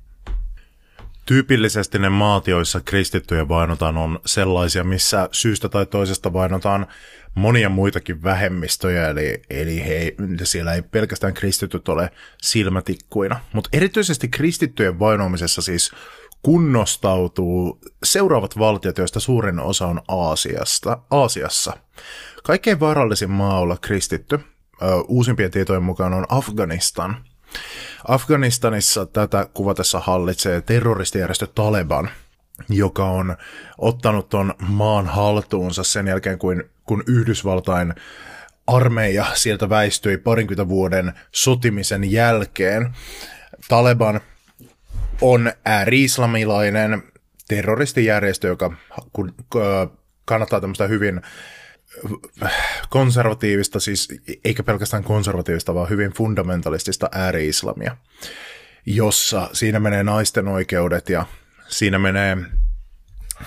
Tyypillisesti 1.31 1.99
ne 1.99 2.09
maat, 2.09 2.47
joissa 2.47 2.81
kristittyjä 2.81 3.49
vainotaan, 3.49 3.97
on 3.97 4.21
sellaisia, 4.27 4.85
missä 4.85 5.29
syystä 5.33 5.69
tai 5.69 5.87
toisesta 5.87 6.33
vainotaan 6.33 6.87
monia 7.35 7.69
muitakin 7.69 8.23
vähemmistöjä, 8.23 9.09
eli, 9.09 9.43
eli 9.51 9.85
he, 9.85 10.15
siellä 10.43 10.75
ei 10.75 10.83
pelkästään 10.83 11.35
kristityt 11.35 11.89
ole 11.89 12.11
silmätikkuina. 12.43 13.41
Mutta 13.53 13.71
erityisesti 13.73 14.29
kristittyjen 14.29 14.99
vainoamisessa 14.99 15.63
siis 15.63 15.91
kunnostautuu 16.43 17.81
seuraavat 18.05 18.59
valtiot, 18.59 18.99
joista 18.99 19.21
suurin 19.21 19.59
osa 19.59 19.87
on 19.87 20.01
Aasiasta, 20.09 20.99
Aasiassa. 21.11 21.77
Kaikkein 22.43 22.81
vaarallisin 22.81 23.31
maa 23.31 23.61
olla 23.61 23.77
kristitty, 23.77 24.41
uusimpien 25.09 25.51
tietojen 25.51 25.83
mukaan 25.83 26.15
on 26.15 26.27
Afganistan– 26.29 27.17
Afganistanissa 28.09 29.07
tätä 29.07 29.47
kuvatessa 29.55 30.01
hallitsee 30.01 30.61
terroristijärjestö 30.61 31.47
Taleban, 31.47 32.11
joka 32.69 33.05
on 33.05 33.37
ottanut 33.79 34.29
ton 34.29 34.55
maan 34.69 35.07
haltuunsa 35.07 35.83
sen 35.85 36.07
jälkeen, 36.07 36.39
kun, 36.39 36.65
kun 36.85 37.05
Yhdysvaltain 37.07 37.95
armeija 38.67 39.27
sieltä 39.35 39.69
väistyi 39.69 40.17
parinkymmentä 40.19 40.69
vuoden 40.69 41.13
sotimisen 41.33 42.13
jälkeen. 42.13 42.91
Taleban 43.69 44.21
on 45.21 45.53
ääri-islamilainen 45.65 47.03
terroristijärjestö, 47.49 48.49
joka 48.49 48.73
kannattaa 50.25 50.61
tämmöistä 50.61 50.87
hyvin 50.87 51.21
konservatiivista, 52.91 53.81
siis 53.81 54.09
eikä 54.45 54.63
pelkästään 54.63 55.05
konservatiivista, 55.05 55.75
vaan 55.75 55.89
hyvin 55.91 56.13
fundamentalistista 56.13 57.09
ääri-islamia, 57.13 57.97
jossa 58.87 59.51
siinä 59.53 59.81
menee 59.81 60.03
naisten 60.03 60.49
oikeudet 60.49 61.09
ja 61.09 61.27
siinä 61.69 61.99
menee, 61.99 62.37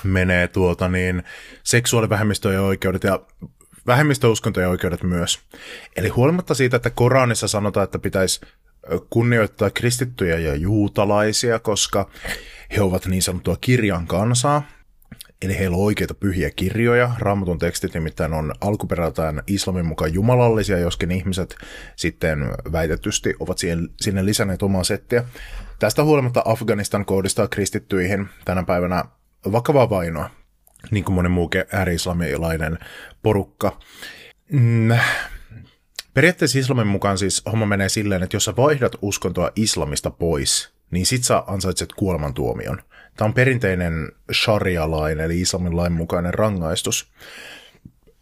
menee 0.04 0.48
tuota 0.48 0.88
niin, 0.90 1.24
seksuaalivähemmistöjen 1.64 2.62
oikeudet 2.62 3.04
ja 3.04 3.20
vähemmistöuskontojen 3.88 4.70
oikeudet 4.70 5.04
myös. 5.04 5.40
Eli 5.96 6.10
huolimatta 6.10 6.54
siitä, 6.54 6.78
että 6.78 6.90
Koranissa 6.90 7.48
sanotaan, 7.48 7.84
että 7.84 8.00
pitäisi 8.00 8.42
kunnioittaa 9.10 9.70
kristittyjä 9.70 10.38
ja 10.40 10.56
juutalaisia, 10.56 11.60
koska 11.60 12.10
he 12.76 12.82
ovat 12.82 13.06
niin 13.06 13.22
sanottua 13.22 13.58
kirjan 13.62 14.08
kansaa, 14.08 14.68
Eli 15.44 15.58
heillä 15.60 15.78
on 15.78 15.84
oikeita 15.84 16.14
pyhiä 16.14 16.50
kirjoja. 16.56 17.12
Raamatun 17.20 17.60
tekstit 17.60 17.94
nimittäin 17.94 18.34
on 18.34 18.54
alkuperältään 18.62 19.44
islamin 19.48 19.86
mukaan 19.86 20.14
jumalallisia, 20.14 20.80
joskin 20.80 21.12
ihmiset 21.12 21.56
sitten 21.96 22.40
väitetysti 22.72 23.34
ovat 23.40 23.58
siihen, 23.58 23.90
sinne 24.02 24.26
lisänneet 24.26 24.64
omaa 24.64 24.84
settiä. 24.84 25.24
Tästä 25.80 26.04
huolimatta 26.04 26.42
Afganistan 26.46 27.06
kohdistaa 27.06 27.48
kristittyihin 27.48 28.30
tänä 28.46 28.64
päivänä 28.64 29.04
vakavaa 29.52 29.90
vainoa, 29.90 30.30
niin 30.92 31.04
kuin 31.04 31.16
monen 31.16 31.32
muu 31.32 31.50
ääri-islamilainen 31.72 32.80
porukka. 33.24 33.80
Mm. 34.52 34.90
Periaatteessa 36.14 36.60
islamin 36.60 36.88
mukaan 36.88 37.18
siis 37.18 37.42
homma 37.52 37.66
menee 37.66 37.90
silleen, 37.90 38.24
että 38.24 38.36
jos 38.36 38.46
sä 38.46 38.56
vaihdat 38.56 38.96
uskontoa 39.02 39.52
islamista 39.56 40.10
pois, 40.10 40.74
niin 40.92 41.06
sit 41.06 41.24
sä 41.24 41.44
ansaitset 41.48 41.94
kuolemantuomion. 41.94 42.82
Tämä 43.18 43.26
on 43.28 43.34
perinteinen 43.34 44.12
sharia-lain, 44.34 45.20
eli 45.20 45.42
islamin 45.42 45.76
lain 45.76 45.92
mukainen 45.92 46.34
rangaistus. 46.34 47.12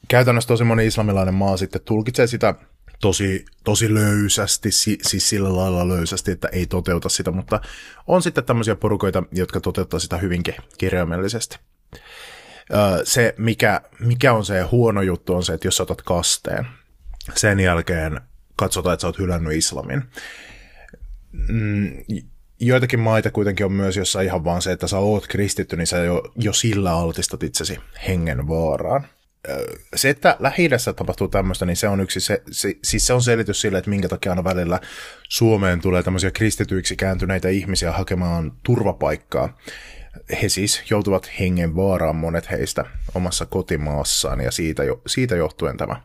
Käytännössä 0.07 0.47
tosi 0.47 0.63
moni 0.63 0.87
islamilainen 0.87 1.33
maa 1.33 1.57
sitten 1.57 1.81
tulkitsee 1.85 2.27
sitä 2.27 2.55
tosi, 3.01 3.45
tosi 3.63 3.93
löysästi, 3.93 4.71
siis 4.71 5.29
sillä 5.29 5.55
lailla 5.55 5.87
löysästi, 5.87 6.31
että 6.31 6.47
ei 6.47 6.65
toteuta 6.65 7.09
sitä, 7.09 7.31
mutta 7.31 7.61
on 8.07 8.21
sitten 8.21 8.43
tämmöisiä 8.43 8.75
porukoita, 8.75 9.23
jotka 9.31 9.61
toteuttaa 9.61 9.99
sitä 9.99 10.17
hyvinkin 10.17 10.55
kirjaimellisesti. 10.77 11.57
Se, 13.03 13.35
mikä, 13.37 13.81
mikä 13.99 14.33
on 14.33 14.45
se 14.45 14.61
huono 14.61 15.01
juttu, 15.01 15.35
on 15.35 15.43
se, 15.43 15.53
että 15.53 15.67
jos 15.67 15.81
otat 15.81 16.01
kasteen, 16.01 16.67
sen 17.35 17.59
jälkeen 17.59 18.21
katsotaan, 18.55 18.93
että 18.93 19.01
sä 19.01 19.07
oot 19.07 19.19
hylännyt 19.19 19.53
islamin. 19.53 20.03
Joitakin 22.63 22.99
maita 22.99 23.31
kuitenkin 23.31 23.65
on 23.65 23.71
myös, 23.71 23.97
jossa 23.97 24.21
ihan 24.21 24.43
vaan 24.43 24.61
se, 24.61 24.71
että 24.71 24.87
sä 24.87 24.97
oot 24.97 25.27
kristitty, 25.27 25.75
niin 25.75 25.87
sä 25.87 25.97
jo, 25.97 26.31
jo 26.35 26.53
sillä 26.53 26.91
altistat 26.91 27.43
itsesi 27.43 27.79
hengen 28.07 28.47
vaaraan. 28.47 29.07
Se, 29.95 30.09
että 30.09 30.35
lähi 30.39 30.69
tapahtuu 30.95 31.27
tämmöistä, 31.27 31.65
niin 31.65 31.75
se 31.75 31.87
on 31.87 31.99
yksi, 31.99 32.19
se, 32.19 32.41
se, 32.51 32.73
siis 32.83 33.07
se 33.07 33.13
on 33.13 33.21
selitys 33.21 33.61
sille, 33.61 33.77
että 33.77 33.89
minkä 33.89 34.09
takia 34.09 34.31
aina 34.31 34.43
välillä 34.43 34.79
Suomeen 35.29 35.81
tulee 35.81 36.03
tämmöisiä 36.03 36.31
kristityiksi 36.31 36.95
kääntyneitä 36.95 37.49
ihmisiä 37.49 37.91
hakemaan 37.91 38.51
turvapaikkaa. 38.63 39.57
He 40.41 40.49
siis 40.49 40.83
joutuvat 40.89 41.31
hengen 41.39 41.75
vaaraan 41.75 42.15
monet 42.15 42.51
heistä 42.51 42.85
omassa 43.15 43.45
kotimaassaan 43.45 44.41
ja 44.41 44.51
siitä, 44.51 44.83
jo, 44.83 45.01
siitä 45.07 45.35
johtuen 45.35 45.77
tämä, 45.77 46.01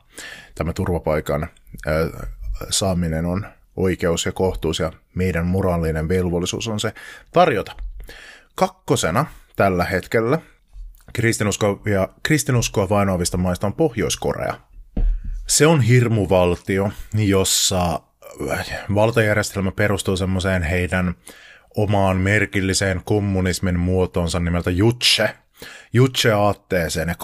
tämä 0.55 0.73
turvapaikan 0.73 1.49
ö, 1.87 2.11
saaminen 2.71 3.27
on 3.27 3.47
oikeus 3.77 4.27
ja 4.27 4.33
kohtuus 4.33 4.79
ja 4.79 4.93
meidän 5.15 5.47
moraalinen 5.47 6.09
velvollisuus 6.09 6.69
on 6.69 6.81
se 6.81 6.93
tarjota. 7.33 7.73
Kakkosena 8.55 9.27
tällä 9.57 9.85
hetkellä 9.85 10.39
kristinuskoa, 11.13 11.81
ja 11.87 12.09
kristinuskoa 12.23 12.89
vainoavista 12.89 13.37
maista 13.37 13.67
on 13.67 13.75
Pohjois-Korea. 13.75 14.55
Se 15.47 15.67
on 15.67 15.81
hirmuvaltio, 15.81 16.91
jossa 17.15 18.01
valtajärjestelmä 18.95 19.73
perustuu 19.73 20.17
semmoiseen 20.17 20.63
heidän 20.63 21.15
omaan 21.77 22.17
merkilliseen 22.17 23.01
kommunismin 23.05 23.79
muotoonsa 23.79 24.41
nimeltä 24.41 24.71
Juche. 24.71 25.37
Juche-aatteeseen. 25.93 27.09
Ja 27.09 27.15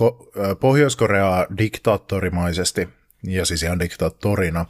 Pohjois-Korea 0.61 1.47
diktaattorimaisesti, 1.59 2.88
ja 3.23 3.47
siis 3.47 3.62
ihan 3.62 3.80
diktaattorina, 3.80 4.66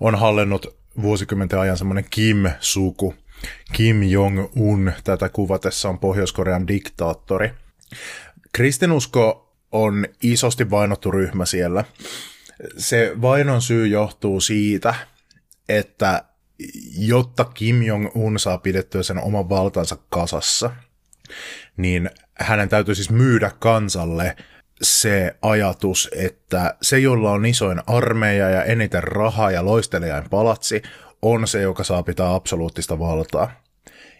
on 0.00 0.14
hallinnut 0.14 0.79
vuosikymmenten 1.02 1.58
ajan 1.58 1.78
semmoinen 1.78 2.04
Kim-suku. 2.10 3.14
Kim 3.72 4.02
Jong-un 4.02 4.92
tätä 5.04 5.28
kuvatessa 5.28 5.88
on 5.88 5.98
Pohjois-Korean 5.98 6.68
diktaattori. 6.68 7.50
Kristinusko 8.52 9.54
on 9.72 10.06
isosti 10.22 10.70
vainottu 10.70 11.10
ryhmä 11.10 11.46
siellä. 11.46 11.84
Se 12.76 13.12
vainon 13.22 13.62
syy 13.62 13.86
johtuu 13.86 14.40
siitä, 14.40 14.94
että 15.68 16.24
jotta 16.98 17.44
Kim 17.44 17.82
Jong-un 17.82 18.38
saa 18.38 18.58
pidettyä 18.58 19.02
sen 19.02 19.18
oman 19.18 19.48
valtansa 19.48 19.96
kasassa, 20.08 20.70
niin 21.76 22.10
hänen 22.34 22.68
täytyy 22.68 22.94
siis 22.94 23.10
myydä 23.10 23.50
kansalle 23.58 24.36
se 24.82 25.36
ajatus, 25.42 26.10
että 26.16 26.74
se, 26.82 26.98
jolla 26.98 27.32
on 27.32 27.46
isoin 27.46 27.80
armeija 27.86 28.50
ja 28.50 28.64
eniten 28.64 29.02
rahaa 29.02 29.50
ja 29.50 29.64
loistelijain 29.64 30.30
palatsi, 30.30 30.82
on 31.22 31.48
se, 31.48 31.60
joka 31.62 31.84
saa 31.84 32.02
pitää 32.02 32.34
absoluuttista 32.34 32.98
valtaa. 32.98 33.50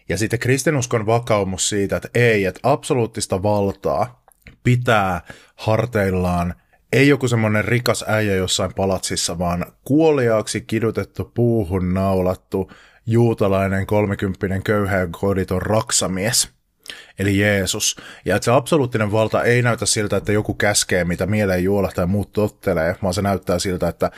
Ja 0.08 0.18
sitten 0.18 0.38
kristinuskon 0.38 1.06
vakaumus 1.06 1.68
siitä, 1.68 1.96
että 1.96 2.08
ei, 2.14 2.44
että 2.44 2.60
absoluuttista 2.62 3.42
valtaa 3.42 4.24
pitää 4.64 5.20
harteillaan 5.56 6.54
ei 6.92 7.08
joku 7.08 7.28
semmoinen 7.28 7.64
rikas 7.64 8.04
äijä 8.08 8.34
jossain 8.34 8.74
palatsissa, 8.74 9.38
vaan 9.38 9.66
kuoliaaksi 9.84 10.60
kidutettu 10.60 11.24
puuhun 11.34 11.94
naulattu 11.94 12.72
juutalainen 13.06 13.86
kolmekymppinen 13.86 14.62
köyhä 14.62 15.08
koditon 15.20 15.62
raksamies– 15.62 16.48
eli 17.18 17.38
Jeesus. 17.38 17.96
Ja 18.24 18.36
että 18.36 18.44
se 18.44 18.50
absoluuttinen 18.50 19.12
valta 19.12 19.42
ei 19.42 19.62
näytä 19.62 19.86
siltä, 19.86 20.16
että 20.16 20.32
joku 20.32 20.54
käskee, 20.54 21.04
mitä 21.04 21.26
mieleen 21.26 21.64
juolla 21.64 21.90
tai 21.94 22.06
muut 22.06 22.32
tottelee, 22.32 22.96
vaan 23.02 23.14
se 23.14 23.22
näyttää 23.22 23.58
siltä, 23.58 23.88
että 23.88 24.10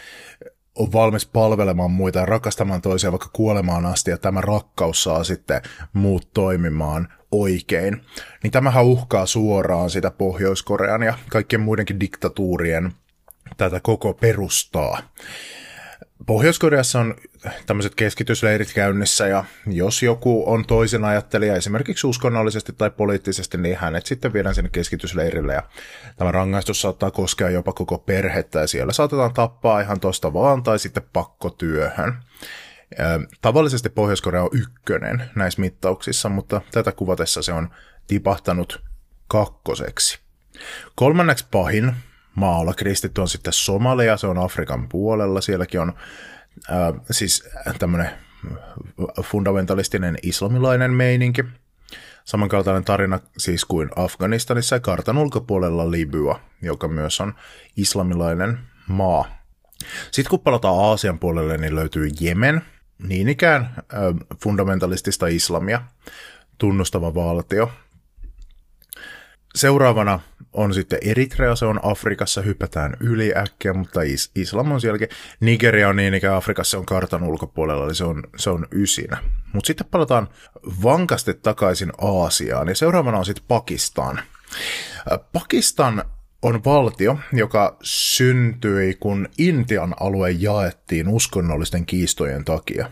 on 0.78 0.92
valmis 0.92 1.26
palvelemaan 1.26 1.90
muita 1.90 2.18
ja 2.18 2.26
rakastamaan 2.26 2.82
toisia 2.82 3.12
vaikka 3.12 3.30
kuolemaan 3.32 3.86
asti, 3.86 4.10
ja 4.10 4.18
tämä 4.18 4.40
rakkaus 4.40 5.02
saa 5.02 5.24
sitten 5.24 5.62
muut 5.92 6.28
toimimaan 6.34 7.08
oikein. 7.32 8.04
Niin 8.42 8.50
tämähän 8.50 8.84
uhkaa 8.84 9.26
suoraan 9.26 9.90
sitä 9.90 10.10
Pohjois-Korean 10.10 11.02
ja 11.02 11.18
kaikkien 11.28 11.60
muidenkin 11.60 12.00
diktatuurien 12.00 12.92
tätä 13.56 13.80
koko 13.80 14.14
perustaa. 14.14 15.02
Pohjois-Koreassa 16.26 17.00
on 17.00 17.14
tämmöiset 17.66 17.94
keskitysleirit 17.94 18.72
käynnissä 18.72 19.26
ja 19.26 19.44
jos 19.66 20.02
joku 20.02 20.52
on 20.52 20.66
toisen 20.66 21.04
ajattelija 21.04 21.56
esimerkiksi 21.56 22.06
uskonnollisesti 22.06 22.72
tai 22.72 22.90
poliittisesti, 22.90 23.58
niin 23.58 23.76
hänet 23.76 24.06
sitten 24.06 24.32
viedään 24.32 24.54
sinne 24.54 24.70
keskitysleirille 24.70 25.54
ja 25.54 25.62
tämä 26.16 26.32
rangaistus 26.32 26.80
saattaa 26.80 27.10
koskea 27.10 27.50
jopa 27.50 27.72
koko 27.72 27.98
perhettä 27.98 28.60
ja 28.60 28.66
siellä 28.66 28.92
saatetaan 28.92 29.34
tappaa 29.34 29.80
ihan 29.80 30.00
tosta 30.00 30.32
vaan 30.32 30.62
tai 30.62 30.78
sitten 30.78 31.02
pakkotyöhön. 31.12 32.14
Tavallisesti 33.40 33.88
Pohjois-Korea 33.88 34.42
on 34.42 34.50
ykkönen 34.52 35.30
näissä 35.36 35.60
mittauksissa, 35.60 36.28
mutta 36.28 36.60
tätä 36.70 36.92
kuvatessa 36.92 37.42
se 37.42 37.52
on 37.52 37.70
tipahtanut 38.06 38.82
kakkoseksi. 39.28 40.18
Kolmanneksi 40.94 41.46
pahin 41.50 41.94
maalla 42.34 42.74
kristitty 42.74 43.20
on 43.20 43.28
sitten 43.28 43.52
Somalia, 43.52 44.16
se 44.16 44.26
on 44.26 44.38
Afrikan 44.38 44.88
puolella, 44.88 45.40
sielläkin 45.40 45.80
on 45.80 45.92
äh, 46.70 47.00
siis 47.10 47.48
tämmöinen 47.78 48.10
fundamentalistinen 49.22 50.18
islamilainen 50.22 50.90
meininki. 50.90 51.44
Samankaltainen 52.24 52.84
tarina 52.84 53.20
siis 53.38 53.64
kuin 53.64 53.90
Afganistanissa 53.96 54.76
ja 54.76 54.80
kartan 54.80 55.18
ulkopuolella 55.18 55.90
Libya, 55.90 56.40
joka 56.62 56.88
myös 56.88 57.20
on 57.20 57.34
islamilainen 57.76 58.58
maa. 58.88 59.24
Sitten 60.10 60.30
kun 60.30 60.40
palataan 60.40 60.78
Aasian 60.78 61.18
puolelle, 61.18 61.58
niin 61.58 61.74
löytyy 61.74 62.10
Jemen, 62.20 62.62
niin 63.08 63.28
ikään 63.28 63.62
äh, 63.62 63.82
fundamentalistista 64.42 65.26
islamia 65.26 65.82
tunnustava 66.58 67.14
valtio. 67.14 67.72
Seuraavana 69.54 70.20
on 70.52 70.74
sitten 70.74 70.98
Eritrea, 71.02 71.56
se 71.56 71.64
on 71.64 71.80
Afrikassa, 71.82 72.42
hypätään 72.42 72.96
yli 73.00 73.32
äkkiä, 73.36 73.72
mutta 73.72 74.02
is- 74.02 74.30
islam 74.34 74.72
on 74.72 74.80
sielläkin. 74.80 75.08
Nigeria 75.40 75.88
on 75.88 75.96
niin 75.96 76.14
ikään 76.14 76.36
Afrikassa, 76.36 76.70
se 76.70 76.76
on 76.76 76.86
kartan 76.86 77.22
ulkopuolella, 77.22 77.84
eli 77.84 77.94
se 77.94 78.04
on, 78.04 78.22
se 78.36 78.50
on 78.50 78.66
ysinä. 78.70 79.16
Mutta 79.52 79.66
sitten 79.66 79.86
palataan 79.90 80.28
vankasti 80.82 81.34
takaisin 81.34 81.92
Aasiaan, 82.00 82.68
ja 82.68 82.74
seuraavana 82.74 83.18
on 83.18 83.24
sitten 83.24 83.44
Pakistan. 83.48 84.18
Äh, 84.18 85.18
Pakistan 85.32 86.04
on 86.42 86.64
valtio, 86.64 87.18
joka 87.32 87.76
syntyi, 87.82 88.94
kun 89.00 89.28
Intian 89.38 89.94
alue 90.00 90.30
jaettiin 90.30 91.08
uskonnollisten 91.08 91.86
kiistojen 91.86 92.44
takia. 92.44 92.90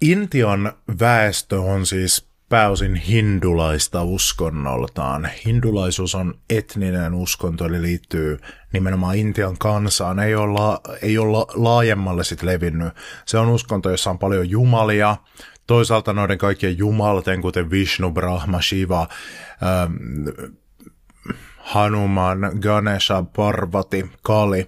Intian 0.00 0.72
väestö 1.00 1.60
on 1.60 1.86
siis 1.86 2.29
pääosin 2.50 2.94
hindulaista 2.94 4.02
uskonnoltaan. 4.02 5.28
Hindulaisuus 5.46 6.14
on 6.14 6.34
etninen 6.50 7.14
uskonto, 7.14 7.66
eli 7.66 7.82
liittyy 7.82 8.38
nimenomaan 8.72 9.16
Intian 9.16 9.58
kansaan. 9.58 10.18
Ei 10.18 10.34
olla, 10.34 10.80
ei 11.02 11.18
olla 11.18 11.46
laajemmalle 11.54 12.24
sit 12.24 12.42
levinnyt. 12.42 12.92
Se 13.26 13.38
on 13.38 13.48
uskonto, 13.48 13.90
jossa 13.90 14.10
on 14.10 14.18
paljon 14.18 14.50
jumalia. 14.50 15.16
Toisaalta 15.66 16.12
noiden 16.12 16.38
kaikkien 16.38 16.78
jumalten, 16.78 17.42
kuten 17.42 17.70
Vishnu, 17.70 18.10
Brahma, 18.10 18.60
Shiva, 18.60 19.08
ähm, 19.62 20.28
Hanuman, 21.58 22.38
Ganesha, 22.60 23.22
Parvati, 23.36 24.10
Kali, 24.22 24.66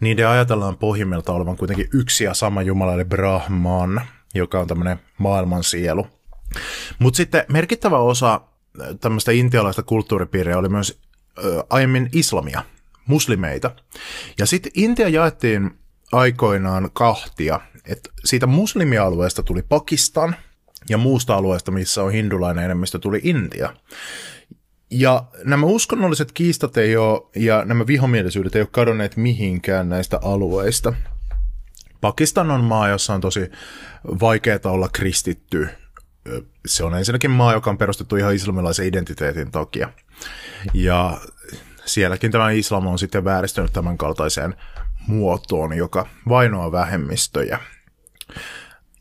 niiden 0.00 0.28
ajatellaan 0.28 0.76
pohjimmilta 0.76 1.32
olevan 1.32 1.56
kuitenkin 1.56 1.88
yksi 1.94 2.24
ja 2.24 2.34
sama 2.34 2.62
Jumala, 2.62 2.94
eli 2.94 3.04
Brahman, 3.04 4.00
joka 4.34 4.60
on 4.60 4.66
tämmöinen 4.66 5.00
maailman 5.18 5.64
sielu. 5.64 6.19
Mutta 6.98 7.16
sitten 7.16 7.44
merkittävä 7.48 7.98
osa 7.98 8.34
äh, 8.34 8.88
tämmöistä 9.00 9.32
intialaista 9.32 9.82
kulttuuripiiriä 9.82 10.58
oli 10.58 10.68
myös 10.68 11.00
ö, 11.44 11.64
aiemmin 11.70 12.08
islamia, 12.12 12.62
muslimeita. 13.06 13.70
Ja 14.38 14.46
sitten 14.46 14.72
Intia 14.74 15.08
jaettiin 15.08 15.70
aikoinaan 16.12 16.90
kahtia, 16.92 17.60
että 17.84 18.10
siitä 18.24 18.46
muslimialueesta 18.46 19.42
tuli 19.42 19.62
Pakistan 19.62 20.36
ja 20.88 20.98
muusta 20.98 21.34
alueesta, 21.34 21.70
missä 21.70 22.02
on 22.02 22.12
hindulainen 22.12 22.64
enemmistö, 22.64 22.98
tuli 22.98 23.20
Intia. 23.22 23.74
Ja 24.90 25.24
nämä 25.44 25.66
uskonnolliset 25.66 26.32
kiistat 26.32 26.76
ei 26.76 26.96
ole, 26.96 27.22
ja 27.36 27.64
nämä 27.64 27.86
vihomielisyydet 27.86 28.56
ei 28.56 28.62
ole 28.62 28.68
kadonneet 28.72 29.16
mihinkään 29.16 29.88
näistä 29.88 30.18
alueista. 30.22 30.92
Pakistan 32.00 32.50
on 32.50 32.64
maa, 32.64 32.88
jossa 32.88 33.14
on 33.14 33.20
tosi 33.20 33.50
vaikeaa 34.20 34.58
olla 34.64 34.88
kristitty 34.88 35.68
se 36.66 36.84
on 36.84 36.94
ensinnäkin 36.94 37.30
maa, 37.30 37.52
joka 37.52 37.70
on 37.70 37.78
perustettu 37.78 38.16
ihan 38.16 38.34
islamilaisen 38.34 38.86
identiteetin 38.86 39.50
takia. 39.50 39.92
Ja 40.74 41.20
sielläkin 41.84 42.30
tämä 42.30 42.50
islam 42.50 42.86
on 42.86 42.98
sitten 42.98 43.24
vääristynyt 43.24 43.72
tämän 43.72 43.98
kaltaiseen 43.98 44.54
muotoon, 45.06 45.76
joka 45.76 46.06
vainoaa 46.28 46.72
vähemmistöjä. 46.72 47.58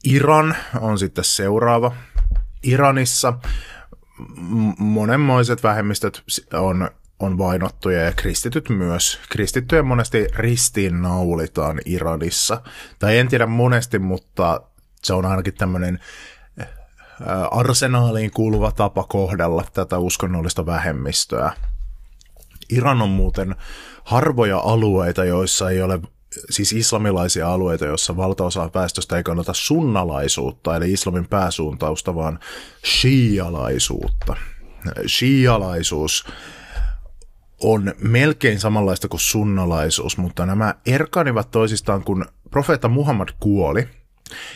Iran 0.03 0.55
on 0.79 0.99
sitten 0.99 1.23
seuraava. 1.23 1.95
Iranissa 2.63 3.33
monenmoiset 4.77 5.63
vähemmistöt 5.63 6.23
on, 6.53 6.89
on 7.19 7.37
vainottuja 7.37 8.01
ja 8.01 8.11
kristityt 8.11 8.69
myös. 8.69 9.19
Kristittyjä 9.29 9.83
monesti 9.83 10.27
ristiin 10.35 11.01
naulitaan 11.01 11.79
Iranissa. 11.85 12.61
Tai 12.99 13.17
en 13.17 13.27
tiedä 13.27 13.45
monesti, 13.45 13.99
mutta 13.99 14.61
se 15.03 15.13
on 15.13 15.25
ainakin 15.25 15.53
tämmöinen 15.53 15.99
arsenaaliin 17.51 18.31
kuuluva 18.31 18.71
tapa 18.71 19.03
kohdella 19.03 19.63
tätä 19.73 19.97
uskonnollista 19.97 20.65
vähemmistöä. 20.65 21.53
Iran 22.69 23.01
on 23.01 23.09
muuten 23.09 23.55
harvoja 24.03 24.57
alueita, 24.57 25.25
joissa 25.25 25.69
ei 25.69 25.81
ole 25.81 25.99
siis 26.49 26.73
islamilaisia 26.73 27.53
alueita, 27.53 27.85
joissa 27.85 28.17
valtaosa 28.17 28.69
väestöstä 28.73 29.17
ei 29.17 29.23
kannata 29.23 29.53
sunnalaisuutta, 29.53 30.75
eli 30.75 30.91
islamin 30.91 31.27
pääsuuntausta, 31.27 32.15
vaan 32.15 32.39
shialaisuutta. 32.85 34.35
Shialaisuus 35.07 36.25
on 37.63 37.93
melkein 38.01 38.59
samanlaista 38.59 39.07
kuin 39.07 39.19
sunnalaisuus, 39.19 40.17
mutta 40.17 40.45
nämä 40.45 40.75
erkanivat 40.85 41.51
toisistaan, 41.51 42.03
kun 42.03 42.25
profeetta 42.51 42.87
Muhammad 42.87 43.29
kuoli– 43.39 43.87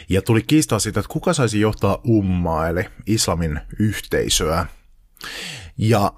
ja 0.09 0.21
tuli 0.21 0.41
kiistaa 0.41 0.79
siitä, 0.79 0.99
että 0.99 1.13
kuka 1.13 1.33
saisi 1.33 1.59
johtaa 1.59 2.01
ummaa, 2.07 2.67
eli 2.67 2.85
islamin 3.05 3.59
yhteisöä. 3.79 4.65
Ja 5.77 6.11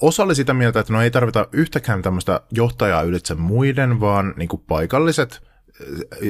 osa 0.00 0.22
oli 0.22 0.34
sitä 0.34 0.54
mieltä, 0.54 0.80
että 0.80 0.92
no 0.92 1.02
ei 1.02 1.10
tarvita 1.10 1.46
yhtäkään 1.52 2.02
tämmöistä 2.02 2.40
johtajaa 2.50 3.02
ylitse 3.02 3.34
muiden, 3.34 4.00
vaan 4.00 4.34
niin 4.36 4.48
kuin 4.48 4.62
paikalliset 4.68 5.42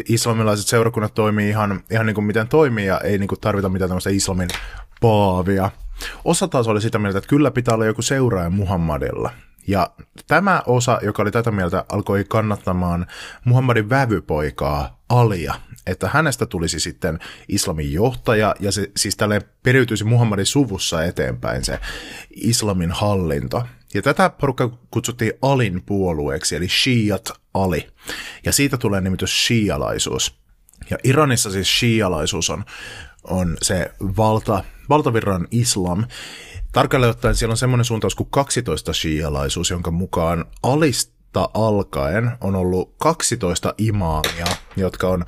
islamilaiset 0.08 0.66
seurakunnat 0.66 1.14
toimii 1.14 1.48
ihan, 1.48 1.80
ihan 1.90 2.06
niin 2.06 2.14
kuin 2.14 2.24
miten 2.24 2.48
toimii 2.48 2.86
ja 2.86 3.00
ei 3.00 3.18
niin 3.18 3.28
kuin 3.28 3.40
tarvita 3.40 3.68
mitään 3.68 3.88
tämmöistä 3.88 4.10
islamin 4.10 4.48
paavia. 5.00 5.70
Osa 6.24 6.48
taas 6.48 6.68
oli 6.68 6.80
sitä 6.80 6.98
mieltä, 6.98 7.18
että 7.18 7.28
kyllä 7.28 7.50
pitää 7.50 7.74
olla 7.74 7.86
joku 7.86 8.02
seuraaja 8.02 8.50
Muhammadilla. 8.50 9.30
Ja 9.66 9.90
tämä 10.26 10.62
osa, 10.66 10.98
joka 11.02 11.22
oli 11.22 11.30
tätä 11.30 11.50
mieltä, 11.50 11.84
alkoi 11.92 12.24
kannattamaan 12.28 13.06
Muhammadin 13.44 13.90
vävypoikaa 13.90 15.02
Alia, 15.08 15.54
että 15.86 16.08
hänestä 16.08 16.46
tulisi 16.46 16.80
sitten 16.80 17.18
islamin 17.48 17.92
johtaja, 17.92 18.54
ja 18.60 18.72
se 18.72 18.90
siis 18.96 19.16
tälle 19.16 19.40
periytyisi 19.62 20.04
Muhammadin 20.04 20.46
suvussa 20.46 21.04
eteenpäin 21.04 21.64
se 21.64 21.78
islamin 22.30 22.90
hallinto. 22.90 23.62
Ja 23.94 24.02
tätä 24.02 24.30
porukka 24.30 24.78
kutsuttiin 24.90 25.32
Alin 25.42 25.82
puolueeksi, 25.86 26.56
eli 26.56 26.68
Shiat 26.68 27.30
Ali. 27.54 27.88
Ja 28.44 28.52
siitä 28.52 28.78
tulee 28.78 29.00
nimitys 29.00 29.46
shialaisuus. 29.46 30.34
Ja 30.90 30.98
Iranissa 31.04 31.50
siis 31.50 31.78
shialaisuus 31.78 32.50
on, 32.50 32.64
on 33.24 33.56
se 33.62 33.90
valta, 34.16 34.64
valtavirran 34.88 35.48
islam. 35.50 36.04
Tarkalleen 36.72 37.10
ottaen 37.10 37.34
siellä 37.34 37.52
on 37.52 37.56
semmoinen 37.56 37.84
suuntaus 37.84 38.14
kuin 38.14 38.30
12 38.30 38.92
shialaisuus, 38.92 39.70
jonka 39.70 39.90
mukaan 39.90 40.44
alista 40.62 41.48
alkaen 41.54 42.30
on 42.40 42.54
ollut 42.54 42.94
12 42.98 43.74
imaamia, 43.78 44.46
jotka 44.76 45.08
on 45.08 45.24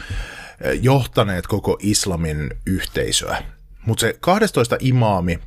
johtaneet 0.73 1.47
koko 1.47 1.79
islamin 1.81 2.51
yhteisöä. 2.67 3.43
Mutta 3.87 4.01
se 4.01 4.17
12 4.21 4.77
imaami 4.81 5.39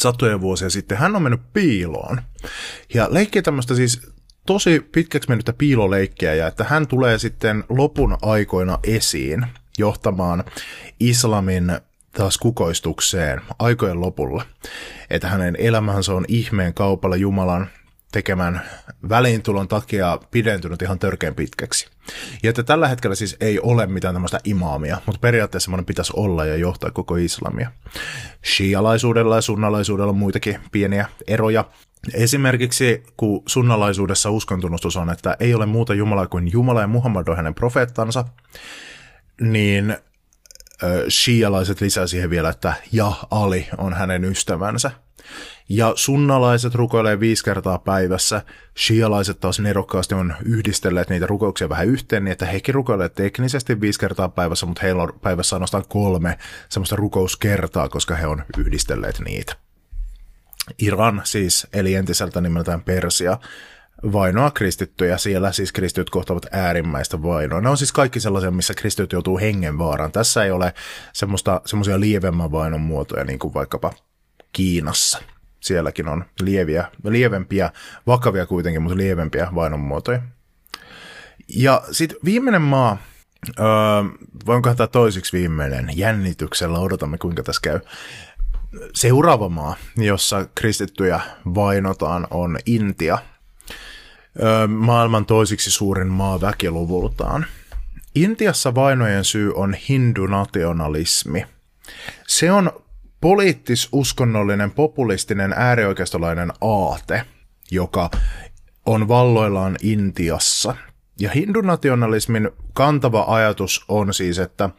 satoja 0.00 0.40
vuosia 0.40 0.70
sitten, 0.70 0.98
hän 0.98 1.16
on 1.16 1.22
mennyt 1.22 1.52
piiloon. 1.52 2.22
Ja 2.94 3.08
leikkii 3.10 3.42
tämmöistä 3.42 3.74
siis 3.74 4.12
tosi 4.46 4.80
pitkäksi 4.80 5.28
mennyttä 5.28 5.52
piiloleikkiä, 5.52 6.34
ja 6.34 6.46
että 6.46 6.64
hän 6.64 6.86
tulee 6.86 7.18
sitten 7.18 7.64
lopun 7.68 8.16
aikoina 8.22 8.78
esiin 8.84 9.46
johtamaan 9.78 10.44
islamin 11.00 11.72
taas 12.12 12.38
kukoistukseen 12.38 13.40
aikojen 13.58 14.00
lopulla. 14.00 14.44
Että 15.10 15.28
hänen 15.28 15.56
elämänsä 15.58 16.14
on 16.14 16.24
ihmeen 16.28 16.74
kaupalla 16.74 17.16
Jumalan 17.16 17.70
tekemän 18.12 18.62
väliintulon 19.08 19.68
takia 19.68 20.18
pidentynyt 20.30 20.82
ihan 20.82 20.98
törkeän 20.98 21.34
pitkäksi. 21.34 21.88
Ja 22.42 22.50
että 22.50 22.62
tällä 22.62 22.88
hetkellä 22.88 23.14
siis 23.14 23.36
ei 23.40 23.60
ole 23.60 23.86
mitään 23.86 24.14
tämmöistä 24.14 24.40
imaamia, 24.44 24.98
mutta 25.06 25.18
periaatteessa 25.18 25.64
semmoinen 25.64 25.86
pitäisi 25.86 26.12
olla 26.16 26.44
ja 26.44 26.56
johtaa 26.56 26.90
koko 26.90 27.16
islamia. 27.16 27.72
Shialaisuudella 28.44 29.36
ja 29.36 29.42
sunnalaisuudella 29.42 30.10
on 30.10 30.18
muitakin 30.18 30.60
pieniä 30.72 31.08
eroja. 31.26 31.64
Esimerkiksi 32.14 33.02
kun 33.16 33.42
sunnalaisuudessa 33.46 34.30
uskontunnustus 34.30 34.96
on, 34.96 35.10
että 35.10 35.36
ei 35.40 35.54
ole 35.54 35.66
muuta 35.66 35.94
Jumalaa 35.94 36.26
kuin 36.26 36.52
Jumala 36.52 36.80
ja 36.80 36.86
Muhammad 36.86 37.28
on 37.28 37.36
hänen 37.36 37.54
profeettansa, 37.54 38.24
niin 39.40 39.96
shialaiset 41.08 41.80
lisää 41.80 42.06
siihen 42.06 42.30
vielä, 42.30 42.48
että 42.48 42.74
ja 42.92 43.12
Ali 43.30 43.68
on 43.78 43.94
hänen 43.94 44.24
ystävänsä. 44.24 44.90
Ja 45.68 45.92
sunnalaiset 45.96 46.74
rukoilee 46.74 47.20
viisi 47.20 47.44
kertaa 47.44 47.78
päivässä, 47.78 48.42
shialaiset 48.78 49.40
taas 49.40 49.60
nerokkaasti 49.60 50.14
on 50.14 50.34
yhdistelleet 50.44 51.10
niitä 51.10 51.26
rukouksia 51.26 51.68
vähän 51.68 51.86
yhteen, 51.86 52.24
niin 52.24 52.32
että 52.32 52.46
hekin 52.46 52.74
rukoilee 52.74 53.08
teknisesti 53.08 53.80
viisi 53.80 54.00
kertaa 54.00 54.28
päivässä, 54.28 54.66
mutta 54.66 54.82
heillä 54.82 55.02
on 55.02 55.12
päivässä 55.22 55.56
ainoastaan 55.56 55.84
kolme 55.88 56.38
semmoista 56.68 56.96
rukouskertaa, 56.96 57.88
koska 57.88 58.14
he 58.14 58.26
on 58.26 58.44
yhdistelleet 58.58 59.20
niitä. 59.24 59.56
Iran 60.78 61.20
siis, 61.24 61.66
eli 61.72 61.94
entiseltä 61.94 62.40
nimeltään 62.40 62.82
Persia, 62.82 63.38
vainoa 64.12 64.50
kristittyjä. 64.50 65.18
Siellä 65.18 65.52
siis 65.52 65.72
kristityt 65.72 66.10
kohtavat 66.10 66.46
äärimmäistä 66.52 67.22
vainoa. 67.22 67.60
Ne 67.60 67.68
on 67.68 67.76
siis 67.76 67.92
kaikki 67.92 68.20
sellaisia, 68.20 68.50
missä 68.50 68.74
kristityt 68.74 69.12
joutuu 69.12 69.38
hengenvaaraan. 69.38 70.12
Tässä 70.12 70.44
ei 70.44 70.50
ole 70.50 70.74
semmoista, 71.12 71.60
semmoisia 71.66 72.00
lievemmän 72.00 72.52
vainon 72.52 72.80
muotoja, 72.80 73.24
niin 73.24 73.38
kuin 73.38 73.54
vaikkapa 73.54 73.92
Kiinassa. 74.52 75.22
Sielläkin 75.60 76.08
on 76.08 76.24
lieviä, 76.40 76.88
lievempiä, 77.04 77.70
vakavia 78.06 78.46
kuitenkin, 78.46 78.82
mutta 78.82 78.96
lievempiä 78.96 79.48
vainon 79.54 79.80
muotoja. 79.80 80.22
Ja 81.48 81.82
sitten 81.90 82.18
viimeinen 82.24 82.62
maa, 82.62 82.98
öö, 83.58 83.64
voinko 84.46 84.74
tämä 84.74 84.86
toisiksi 84.86 85.38
viimeinen, 85.38 85.90
jännityksellä 85.94 86.78
odotamme 86.78 87.18
kuinka 87.18 87.42
tässä 87.42 87.60
käy. 87.62 87.80
Seuraava 88.94 89.48
maa, 89.48 89.76
jossa 89.96 90.46
kristittyjä 90.54 91.20
vainotaan, 91.54 92.26
on 92.30 92.58
Intia– 92.66 93.18
maailman 94.68 95.26
toisiksi 95.26 95.70
suurin 95.70 96.08
maa 96.08 96.40
väkiluvultaan. 96.40 97.46
Intiassa 98.14 98.74
vainojen 98.74 99.24
syy 99.24 99.52
on 99.54 99.74
hindunationalismi. 99.88 101.46
Se 102.26 102.52
on 102.52 102.81
poliittis-uskonnollinen, 103.22 104.70
populistinen, 104.70 105.52
äärioikeistolainen 105.56 106.52
aate, 106.60 107.22
joka 107.70 108.10
on 108.86 109.08
valloillaan 109.08 109.76
Intiassa. 109.82 110.76
Ja 111.20 111.30
hindunationalismin 111.30 112.50
kantava 112.72 113.24
ajatus 113.28 113.84
on 113.88 114.14
siis, 114.14 114.38
että 114.38 114.70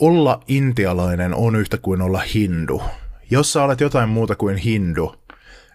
olla 0.00 0.40
intialainen 0.48 1.34
on 1.34 1.56
yhtä 1.56 1.78
kuin 1.78 2.02
olla 2.02 2.22
hindu. 2.34 2.82
Jos 3.30 3.52
sä 3.52 3.62
olet 3.62 3.80
jotain 3.80 4.08
muuta 4.08 4.36
kuin 4.36 4.56
hindu, 4.56 5.14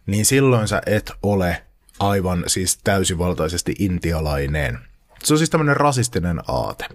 niin 0.06 0.26
silloin 0.26 0.67
sä 0.67 0.82
et 0.86 1.12
ole 1.24 1.63
aivan 2.00 2.43
siis 2.48 2.80
täysivaltaisesti 2.84 3.76
intialainen. 3.80 4.80
Se 5.24 5.34
on 5.34 5.38
siis 5.38 5.50
tämmöinen 5.50 5.78
rasistinen 5.78 6.42
aate. 6.48 6.86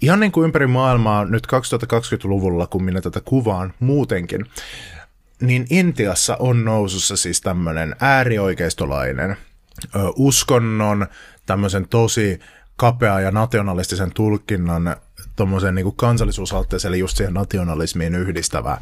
Ihan 0.00 0.20
niin 0.20 0.32
kuin 0.32 0.44
ympäri 0.44 0.66
maailmaa 0.66 1.24
nyt 1.24 1.46
2020-luvulla, 1.46 2.66
kun 2.66 2.84
minä 2.84 3.00
tätä 3.00 3.20
kuvaan 3.24 3.74
muutenkin, 3.80 4.46
niin 5.40 5.66
Intiassa 5.70 6.36
on 6.40 6.64
nousussa 6.64 7.16
siis 7.16 7.40
tämmöinen 7.40 7.96
äärioikeistolainen 8.00 9.30
ö, 9.30 9.36
uskonnon, 10.16 11.06
tämmöisen 11.46 11.88
tosi 11.88 12.40
kapea 12.76 13.20
ja 13.20 13.30
nationalistisen 13.30 14.12
tulkinnan 14.14 14.96
tuommoisen 15.36 15.74
niin 15.74 15.96
kansallisuusaltteeseen, 15.96 16.90
eli 16.94 16.98
just 16.98 17.16
siihen 17.16 17.34
nationalismiin 17.34 18.14
yhdistävä 18.14 18.78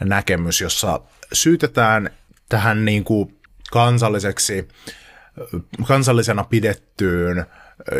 näkemys, 0.00 0.60
jossa 0.60 1.00
syytetään 1.32 2.10
tähän 2.48 2.84
niin 2.84 3.04
kuin 3.04 3.38
kansalliseksi 3.70 4.68
kansallisena 5.86 6.44
pidettyyn 6.44 7.46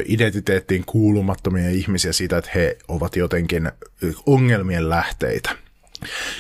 identiteettiin 0.04 0.84
kuulumattomia 0.86 1.70
ihmisiä 1.70 2.12
siitä, 2.12 2.38
että 2.38 2.50
he 2.54 2.78
ovat 2.88 3.16
jotenkin 3.16 3.72
ongelmien 4.26 4.88
lähteitä. 4.88 5.50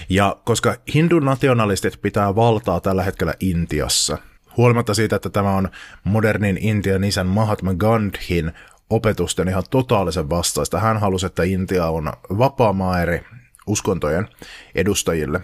Ja 0.08 0.36
koska 0.44 0.76
hindu-nationalistit 0.94 2.02
pitää 2.02 2.34
valtaa 2.34 2.80
tällä 2.80 3.02
hetkellä 3.02 3.34
Intiassa, 3.40 4.18
huolimatta 4.56 4.94
siitä, 4.94 5.16
että 5.16 5.30
tämä 5.30 5.56
on 5.56 5.68
modernin 6.04 6.58
Intian 6.60 7.04
isän 7.04 7.26
Mahatma 7.26 7.74
Gandhin 7.74 8.52
opetusten 8.90 9.48
ihan 9.48 9.62
totaalisen 9.70 10.30
vastaista. 10.30 10.80
Hän 10.80 11.00
halusi, 11.00 11.26
että 11.26 11.42
Intia 11.42 11.86
on 11.86 12.12
vapaa 12.38 13.00
eri 13.02 13.24
uskontojen 13.66 14.28
edustajille 14.74 15.40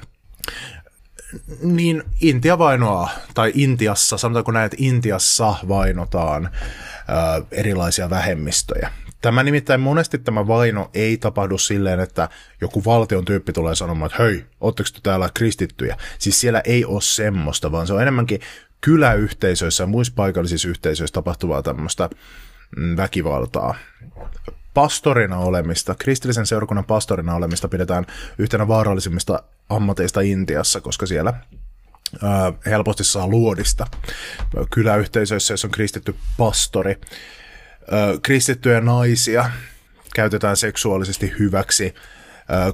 niin 1.63 2.03
Intia 2.21 2.59
vainoaa, 2.59 3.11
tai 3.35 3.53
Intiassa, 3.55 4.19
sanotaanko 4.19 4.53
näin, 4.53 4.67
että 4.67 4.77
Intiassa 4.81 5.55
vainotaan 5.69 6.51
erilaisia 7.51 8.11
vähemmistöjä. 8.11 8.91
Tämä 9.21 9.43
nimittäin 9.43 9.81
monesti 9.81 10.19
tämä 10.19 10.47
vaino 10.47 10.91
ei 10.95 11.17
tapahdu 11.17 11.59
silleen, 11.59 12.01
että 12.01 12.29
joku 12.61 12.85
valtion 12.85 13.25
tyyppi 13.25 13.53
tulee 13.53 13.75
sanomaan, 13.75 14.11
että 14.11 14.23
hei, 14.23 14.45
ootteko 14.61 14.89
te 14.93 15.01
täällä 15.03 15.29
kristittyjä? 15.35 15.97
Siis 16.19 16.41
siellä 16.41 16.61
ei 16.65 16.85
ole 16.85 17.03
semmoista, 17.03 17.73
vaan 17.73 17.87
se 17.87 17.93
on 17.93 18.03
enemmänkin 18.03 18.41
kyläyhteisöissä 18.81 19.83
ja 19.83 19.87
muissa 19.87 20.13
paikallisissa 20.17 20.69
yhteisöissä 20.69 21.15
tapahtuvaa 21.15 21.63
tämmöistä 21.63 22.11
mm, 22.77 22.97
väkivaltaa 22.97 23.75
pastorina 24.75 25.39
olemista, 25.39 25.95
kristillisen 25.95 26.47
seurakunnan 26.47 26.85
pastorina 26.85 27.35
olemista 27.35 27.69
pidetään 27.69 28.07
yhtenä 28.39 28.69
vaarallisimmista 28.69 29.43
ammateista 29.69 30.21
Intiassa, 30.21 30.81
koska 30.81 31.07
siellä 31.07 31.35
helposti 32.67 33.05
saa 33.05 33.27
luodista. 33.27 33.87
Kyläyhteisöissä, 34.71 35.55
jos 35.55 35.65
on 35.65 35.71
kristitty 35.71 36.15
pastori. 36.39 37.01
Kristittyjä 38.23 38.81
naisia 38.81 39.51
käytetään 40.15 40.57
seksuaalisesti 40.57 41.33
hyväksi, 41.39 41.95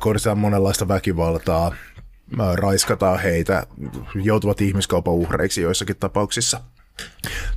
kohdistetaan 0.00 0.38
monenlaista 0.38 0.88
väkivaltaa, 0.88 1.74
raiskataan 2.54 3.18
heitä, 3.18 3.66
joutuvat 4.14 4.60
ihmiskaupan 4.60 5.14
uhreiksi 5.14 5.62
joissakin 5.62 5.96
tapauksissa. 5.96 6.60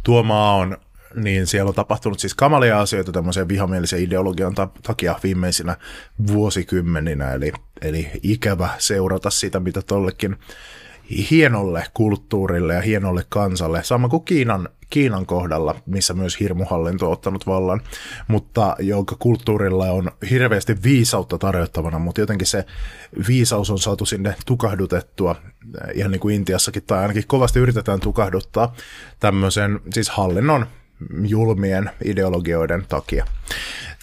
Tuo 0.03 0.23
maa 0.23 0.55
on 0.55 0.77
niin 1.15 1.47
siellä 1.47 1.69
on 1.69 1.75
tapahtunut 1.75 2.19
siis 2.19 2.35
kamalia 2.35 2.79
asioita 2.79 3.11
tämmöisen 3.11 3.47
vihamielisen 3.47 4.03
ideologian 4.03 4.55
takia 4.83 5.19
viimeisinä 5.23 5.77
vuosikymmeninä, 6.27 7.33
eli, 7.33 7.51
eli 7.81 8.11
ikävä 8.23 8.69
seurata 8.77 9.29
sitä, 9.29 9.59
mitä 9.59 9.81
tollekin 9.81 10.37
hienolle 11.31 11.83
kulttuurille 11.93 12.73
ja 12.73 12.81
hienolle 12.81 13.25
kansalle, 13.29 13.83
sama 13.83 14.09
kuin 14.09 14.25
Kiinan, 14.25 14.69
Kiinan 14.89 15.25
kohdalla, 15.25 15.75
missä 15.85 16.13
myös 16.13 16.39
hirmuhallinto 16.39 17.05
on 17.05 17.11
ottanut 17.11 17.47
vallan, 17.47 17.81
mutta 18.27 18.75
jonka 18.79 19.15
kulttuurilla 19.19 19.91
on 19.91 20.11
hirveästi 20.29 20.83
viisautta 20.83 21.37
tarjottavana, 21.37 21.99
mutta 21.99 22.21
jotenkin 22.21 22.47
se 22.47 22.65
viisaus 23.27 23.69
on 23.69 23.79
saatu 23.79 24.05
sinne 24.05 24.35
tukahdutettua, 24.45 25.35
ihan 25.93 26.11
niin 26.11 26.19
kuin 26.19 26.35
Intiassakin, 26.35 26.83
tai 26.83 26.99
ainakin 27.01 27.27
kovasti 27.27 27.59
yritetään 27.59 27.99
tukahduttaa 27.99 28.75
tämmöisen 29.19 29.79
siis 29.93 30.09
hallinnon 30.09 30.65
julmien 31.25 31.89
ideologioiden 32.05 32.85
takia. 32.89 33.25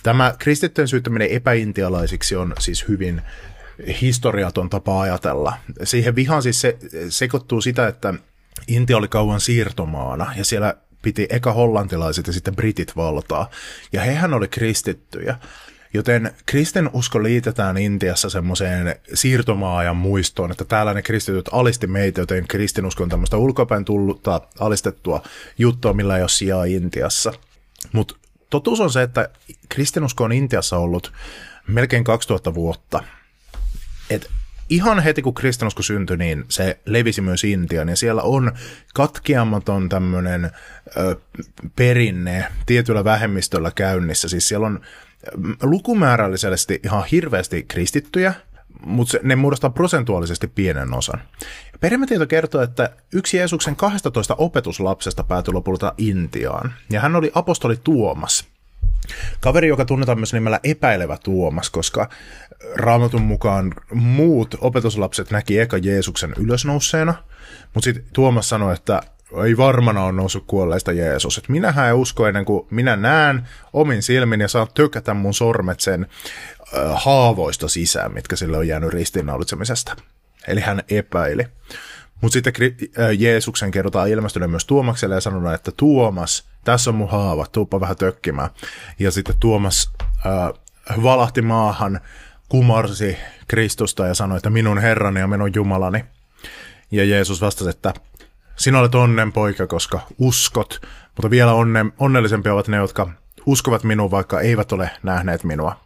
Tämä 0.02 0.34
kristittyjen 0.38 0.88
syyttäminen 0.88 1.28
epäintialaisiksi 1.30 2.36
on 2.36 2.54
siis 2.58 2.88
hyvin 2.88 3.22
historiaton 4.00 4.70
tapa 4.70 5.00
ajatella. 5.00 5.54
Siihen 5.84 6.14
vihaan 6.14 6.42
siis 6.42 6.60
se, 6.60 6.78
sekoittuu 7.08 7.60
sitä, 7.60 7.88
että 7.88 8.14
Intia 8.68 8.96
oli 8.96 9.08
kauan 9.08 9.40
siirtomaana 9.40 10.32
ja 10.36 10.44
siellä 10.44 10.74
piti 11.02 11.26
eka 11.30 11.52
hollantilaiset 11.52 12.26
ja 12.26 12.32
sitten 12.32 12.56
britit 12.56 12.96
valtaa. 12.96 13.50
Ja 13.92 14.00
hehän 14.00 14.34
oli 14.34 14.48
kristittyjä. 14.48 15.38
Joten 15.94 16.34
kristinusko 16.46 17.22
liitetään 17.22 17.78
Intiassa 17.78 18.30
semmoiseen 18.30 18.96
siirtomaajan 19.14 19.96
muistoon, 19.96 20.50
että 20.50 20.64
täällä 20.64 20.94
ne 20.94 21.02
kristityt 21.02 21.48
alisti 21.52 21.86
meitä, 21.86 22.20
joten 22.20 22.48
kristinusko 22.48 23.02
on 23.02 23.08
tämmöistä 23.08 23.36
ulkopäin 23.36 23.84
tullutta 23.84 24.40
alistettua 24.58 25.22
juttua, 25.58 25.92
millä 25.92 26.16
ei 26.16 26.22
ole 26.22 26.28
sijaa 26.28 26.64
Intiassa. 26.64 27.32
Mutta 27.92 28.14
totuus 28.50 28.80
on 28.80 28.92
se, 28.92 29.02
että 29.02 29.28
kristinusko 29.68 30.24
on 30.24 30.32
Intiassa 30.32 30.78
ollut 30.78 31.12
melkein 31.66 32.04
2000 32.04 32.54
vuotta. 32.54 33.04
Et 34.10 34.30
ihan 34.68 35.00
heti 35.00 35.22
kun 35.22 35.34
kristinusko 35.34 35.82
syntyi, 35.82 36.16
niin 36.16 36.44
se 36.48 36.80
levisi 36.86 37.20
myös 37.20 37.44
Intiaan 37.44 37.88
ja 37.88 37.96
siellä 37.96 38.22
on 38.22 38.52
katkeamaton 38.94 39.88
tämmöinen 39.88 40.50
perinne 41.76 42.46
tietyllä 42.66 43.04
vähemmistöllä 43.04 43.70
käynnissä. 43.74 44.28
Siis 44.28 44.48
siellä 44.48 44.66
on 44.66 44.80
lukumäärällisesti 45.62 46.80
ihan 46.84 47.04
hirveästi 47.04 47.62
kristittyjä, 47.62 48.34
mutta 48.86 49.18
ne 49.22 49.36
muodostaa 49.36 49.70
prosentuaalisesti 49.70 50.46
pienen 50.46 50.94
osan. 50.94 51.22
Perimätieto 51.80 52.26
kertoo, 52.26 52.62
että 52.62 52.90
yksi 53.12 53.36
Jeesuksen 53.36 53.76
12 53.76 54.34
opetuslapsesta 54.34 55.24
päätyi 55.24 55.54
lopulta 55.54 55.94
Intiaan, 55.98 56.74
ja 56.90 57.00
hän 57.00 57.16
oli 57.16 57.30
apostoli 57.34 57.76
Tuomas. 57.84 58.48
Kaveri, 59.40 59.68
joka 59.68 59.84
tunnetaan 59.84 60.18
myös 60.18 60.32
nimellä 60.32 60.60
epäilevä 60.64 61.18
Tuomas, 61.24 61.70
koska 61.70 62.08
raamatun 62.74 63.22
mukaan 63.22 63.74
muut 63.94 64.54
opetuslapset 64.60 65.30
näki 65.30 65.58
eka 65.58 65.78
Jeesuksen 65.78 66.34
ylösnouseena, 66.38 67.14
mutta 67.74 67.84
sitten 67.84 68.04
Tuomas 68.12 68.48
sanoi, 68.48 68.74
että 68.74 69.02
ei 69.46 69.56
varmana 69.56 70.04
on 70.04 70.16
noussut 70.16 70.44
kuolleista 70.46 70.92
Jeesus. 70.92 71.38
Et 71.38 71.48
minähän 71.48 71.88
en 71.88 71.94
usko 71.94 72.26
ennen 72.26 72.44
kuin 72.44 72.66
minä 72.70 72.96
näen 72.96 73.48
omin 73.72 74.02
silmin 74.02 74.40
ja 74.40 74.48
saan 74.48 74.66
tökätä 74.74 75.14
mun 75.14 75.34
sormet 75.34 75.80
sen 75.80 76.06
äh, 76.76 76.92
haavoista 76.94 77.68
sisään, 77.68 78.14
mitkä 78.14 78.36
sille 78.36 78.56
on 78.56 78.68
jäänyt 78.68 78.90
ristiinnaulitsemisesta. 78.90 79.96
Eli 80.48 80.60
hän 80.60 80.82
epäili. 80.90 81.46
Mutta 82.20 82.32
sitten 82.32 82.52
Jeesuksen 83.18 83.70
kerrotaan 83.70 84.08
ilmestyneen 84.08 84.50
myös 84.50 84.64
Tuomakselle 84.64 85.14
ja 85.14 85.20
sanonut, 85.20 85.54
että 85.54 85.72
Tuomas, 85.76 86.49
tässä 86.64 86.90
on 86.90 86.94
mun 86.94 87.10
haava, 87.10 87.46
tuuppa 87.52 87.80
vähän 87.80 87.96
tökkimään. 87.96 88.50
Ja 88.98 89.10
sitten 89.10 89.34
Tuomas 89.40 89.92
äh, 90.26 91.02
valahti 91.02 91.42
maahan, 91.42 92.00
kumarsi 92.48 93.16
Kristusta 93.48 94.06
ja 94.06 94.14
sanoi, 94.14 94.36
että 94.36 94.50
minun 94.50 94.78
Herrani 94.78 95.20
ja 95.20 95.26
minun 95.26 95.54
Jumalani. 95.54 96.04
Ja 96.90 97.04
Jeesus 97.04 97.40
vastasi, 97.40 97.70
että 97.70 97.94
sinä 98.56 98.78
olet 98.78 98.94
onnen 98.94 99.32
poika, 99.32 99.66
koska 99.66 100.00
uskot, 100.18 100.80
mutta 101.16 101.30
vielä 101.30 101.52
onne, 101.52 101.86
onnellisempia 101.98 102.54
ovat 102.54 102.68
ne, 102.68 102.76
jotka 102.76 103.10
uskovat 103.46 103.84
minuun, 103.84 104.10
vaikka 104.10 104.40
eivät 104.40 104.72
ole 104.72 104.90
nähneet 105.02 105.44
minua. 105.44 105.80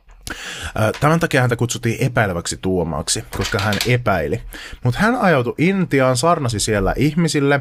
Tämän 1.01 1.21
takia 1.21 1.41
häntä 1.41 1.57
kutsuttiin 1.57 1.97
epäileväksi 2.01 2.57
tuomaaksi, 2.57 3.25
koska 3.37 3.59
hän 3.59 3.75
epäili. 3.87 4.43
Mutta 4.85 5.01
hän 5.01 5.17
ajautui 5.17 5.55
Intiaan, 5.59 6.17
sarnasi 6.17 6.61
siellä 6.61 6.95
ihmisille, 6.97 7.61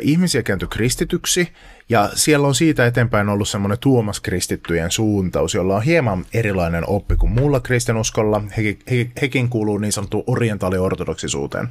ihmisiä 0.00 0.42
kääntyi 0.42 0.68
kristityksi, 0.68 1.52
ja 1.88 2.10
siellä 2.14 2.46
on 2.46 2.54
siitä 2.54 2.86
eteenpäin 2.86 3.28
ollut 3.28 3.48
semmoinen 3.48 3.78
Tuomas 3.78 4.20
kristittyjen 4.20 4.90
suuntaus, 4.90 5.54
jolla 5.54 5.76
on 5.76 5.82
hieman 5.82 6.24
erilainen 6.34 6.88
oppi 6.88 7.16
kuin 7.16 7.32
muulla 7.32 7.60
kristinuskolla. 7.60 8.42
He, 8.56 8.76
he, 8.90 9.10
hekin 9.20 9.48
kuuluu 9.48 9.78
niin 9.78 9.92
sanottuun 9.92 10.24
orientaaliortodoksisuuteen, 10.26 11.68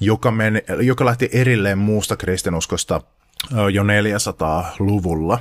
joka, 0.00 0.30
meni, 0.30 0.62
joka 0.80 1.04
lähti 1.04 1.28
erilleen 1.32 1.78
muusta 1.78 2.16
kristinuskosta 2.16 3.00
jo 3.72 3.82
400-luvulla. 3.82 5.40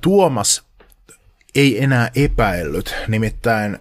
Tuomas 0.00 0.64
ei 1.54 1.82
enää 1.82 2.10
epäillyt, 2.14 2.94
nimittäin 3.08 3.78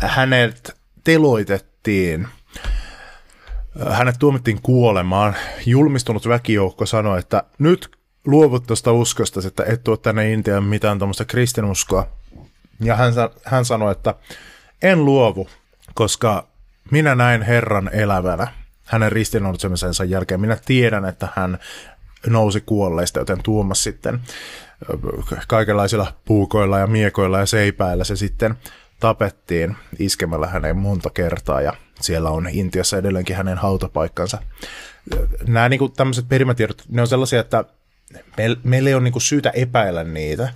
hänet 0.00 0.76
teloitettiin 1.04 2.28
hänet 3.90 4.16
tuomittiin 4.18 4.62
kuolemaan. 4.62 5.36
Julmistunut 5.66 6.28
väkijoukko 6.28 6.86
sanoi, 6.86 7.18
että 7.18 7.42
nyt 7.58 7.97
luovut 8.28 8.66
tuosta 8.66 8.92
uskosta, 8.92 9.40
että 9.46 9.64
et 9.66 9.84
tuo 9.84 9.96
tänne 9.96 10.32
Intiaan 10.32 10.64
mitään 10.64 10.98
tuommoista 10.98 11.24
kristinuskoa. 11.24 12.06
Ja 12.80 12.96
hän, 12.96 13.12
hän 13.44 13.64
sanoi, 13.64 13.92
että 13.92 14.14
en 14.82 15.04
luovu, 15.04 15.48
koska 15.94 16.46
minä 16.90 17.14
näin 17.14 17.42
Herran 17.42 17.90
elävänä 17.92 18.46
hänen 18.84 19.12
ristiinnoudutsemensa 19.12 20.04
jälkeen. 20.04 20.40
Minä 20.40 20.56
tiedän, 20.66 21.04
että 21.04 21.28
hän 21.36 21.58
nousi 22.26 22.60
kuolleista, 22.60 23.18
joten 23.18 23.42
Tuomas 23.42 23.82
sitten 23.82 24.20
kaikenlaisilla 25.48 26.12
puukoilla 26.24 26.78
ja 26.78 26.86
miekoilla 26.86 27.38
ja 27.38 27.46
seipäillä 27.46 28.04
se 28.04 28.16
sitten 28.16 28.54
tapettiin 29.00 29.76
iskemällä 29.98 30.46
häneen 30.46 30.76
monta 30.76 31.10
kertaa 31.10 31.60
ja 31.60 31.72
siellä 32.00 32.30
on 32.30 32.48
Intiassa 32.52 32.98
edelleenkin 32.98 33.36
hänen 33.36 33.58
hautapaikkansa. 33.58 34.38
Nämä 35.46 35.68
niin 35.68 35.78
kuin, 35.78 35.92
tämmöiset 35.92 36.28
perimätiedot, 36.28 36.82
ne 36.88 37.00
on 37.00 37.08
sellaisia, 37.08 37.40
että 37.40 37.64
meillä 38.62 38.88
ei 38.88 38.94
ole 38.94 39.02
niin 39.02 39.12
kuin, 39.12 39.22
syytä 39.22 39.50
epäillä 39.50 40.04
niitä, 40.04 40.54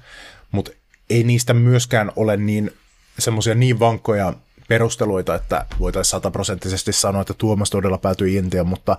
mutta 0.51 0.71
ei 1.11 1.25
niistä 1.25 1.55
myöskään 1.55 2.12
ole 2.17 2.37
niin 2.37 2.71
semmoisia 3.19 3.55
niin 3.55 3.81
vankkoja 3.81 4.33
perusteluita, 4.69 5.35
että 5.35 5.67
voitaisiin 5.79 6.11
sataprosenttisesti 6.11 6.93
sanoa, 6.93 7.21
että 7.21 7.35
Tuomas 7.35 7.71
todella 7.71 7.99
päätyi 7.99 8.35
Intiaan, 8.35 8.67
mutta 8.67 8.97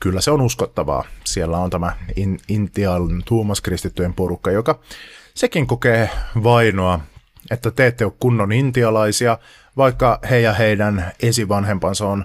kyllä 0.00 0.20
se 0.20 0.30
on 0.30 0.40
uskottavaa. 0.40 1.04
Siellä 1.24 1.58
on 1.58 1.70
tämä 1.70 1.96
in, 2.16 2.38
Intian 2.48 3.22
Tuomas 3.24 3.60
kristittyjen 3.60 4.14
porukka, 4.14 4.50
joka 4.50 4.80
sekin 5.34 5.66
kokee 5.66 6.10
vainoa, 6.42 7.00
että 7.50 7.70
te 7.70 7.86
ette 7.86 8.04
ole 8.04 8.12
kunnon 8.20 8.52
intialaisia, 8.52 9.38
vaikka 9.76 10.18
he 10.30 10.40
ja 10.40 10.52
heidän 10.52 11.12
esivanhempansa 11.22 12.06
on 12.06 12.24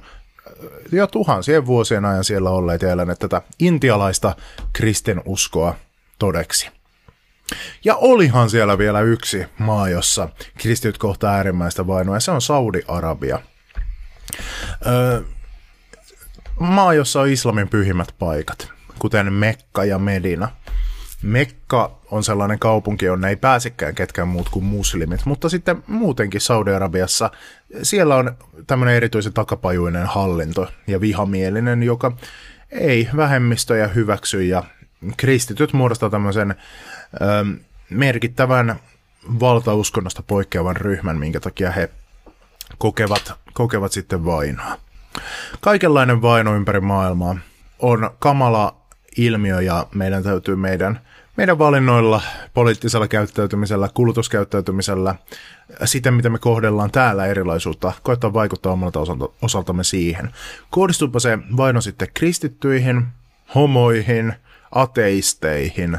jo 0.92 1.08
tuhansien 1.08 1.66
vuosien 1.66 2.06
ajan 2.06 2.24
siellä 2.24 2.50
olleet 2.50 2.82
ja 2.82 2.90
eläneet 2.90 3.20
tätä 3.20 3.42
intialaista 3.60 4.36
kristinuskoa 4.74 5.76
todeksi. 6.20 6.70
Ja 7.86 7.96
olihan 7.96 8.50
siellä 8.50 8.78
vielä 8.78 9.02
yksi 9.02 9.46
maa, 9.58 9.90
jossa 9.90 10.30
kristityt 10.58 10.98
kohtaa 10.98 11.34
äärimmäistä 11.34 11.88
vainoa, 11.88 12.16
ja 12.16 12.20
se 12.20 12.32
on 12.32 12.42
Saudi-Arabia. 12.42 13.40
Öö, 14.88 15.22
maa, 16.60 16.94
jossa 16.94 17.22
on 17.22 17.30
islamin 17.30 17.70
pyhimmät 17.70 18.16
paikat, 18.20 18.72
kuten 19.00 19.34
Mekka 19.34 19.86
ja 19.86 20.00
Medina. 20.00 20.52
Mekka 21.22 22.00
on 22.12 22.24
sellainen 22.24 22.60
kaupunki, 22.60 23.06
jonne 23.06 23.30
ei 23.30 23.36
pääsekään 23.36 23.96
ketkään 23.96 24.28
muut 24.28 24.50
kuin 24.50 24.66
muslimit, 24.66 25.26
mutta 25.26 25.50
sitten 25.50 25.84
muutenkin 25.88 26.42
Saudi-Arabiassa 26.42 27.32
siellä 27.84 28.16
on 28.16 28.38
tämmöinen 28.68 28.96
erityisen 28.96 29.34
takapajuinen 29.34 30.06
hallinto 30.06 30.68
ja 30.88 31.02
vihamielinen, 31.02 31.84
joka 31.84 32.12
ei 32.72 33.10
vähemmistöjä 33.16 33.88
hyväksy 33.88 34.44
ja 34.44 34.64
kristityt 35.18 35.74
muodostaa 35.74 36.10
tämmöisen 36.10 36.56
ö, 37.14 37.26
merkittävän 37.90 38.80
valtauskonnosta 39.40 40.24
poikkeavan 40.24 40.76
ryhmän, 40.76 41.18
minkä 41.18 41.40
takia 41.40 41.72
he 41.72 41.90
kokevat, 42.78 43.34
kokevat 43.54 43.92
sitten 43.92 44.26
vainoa. 44.26 44.78
Kaikenlainen 45.62 46.22
vaino 46.22 46.56
ympäri 46.56 46.80
maailmaa 46.80 47.38
on 47.80 48.12
kamala 48.20 48.79
ilmiö 49.26 49.62
ja 49.62 49.88
meidän 49.96 50.24
täytyy 50.24 50.56
meidän, 50.56 51.00
meidän 51.38 51.60
valinnoilla, 51.60 52.22
poliittisella 52.54 53.08
käyttäytymisellä, 53.08 53.90
kulutuskäyttäytymisellä, 53.94 55.16
sitä 55.86 56.12
mitä 56.12 56.30
me 56.30 56.40
kohdellaan 56.40 56.92
täällä 56.92 57.26
erilaisuutta, 57.26 57.92
koittaa 58.04 58.34
vaikuttaa 58.34 58.72
omalta 58.72 59.00
osalta, 59.00 59.30
osaltamme 59.42 59.84
siihen. 59.84 60.30
Kohdistuupa 60.70 61.20
se 61.20 61.38
vaino 61.58 61.82
sitten 61.82 62.08
kristittyihin, 62.14 63.06
homoihin, 63.56 64.34
ateisteihin, 64.72 65.98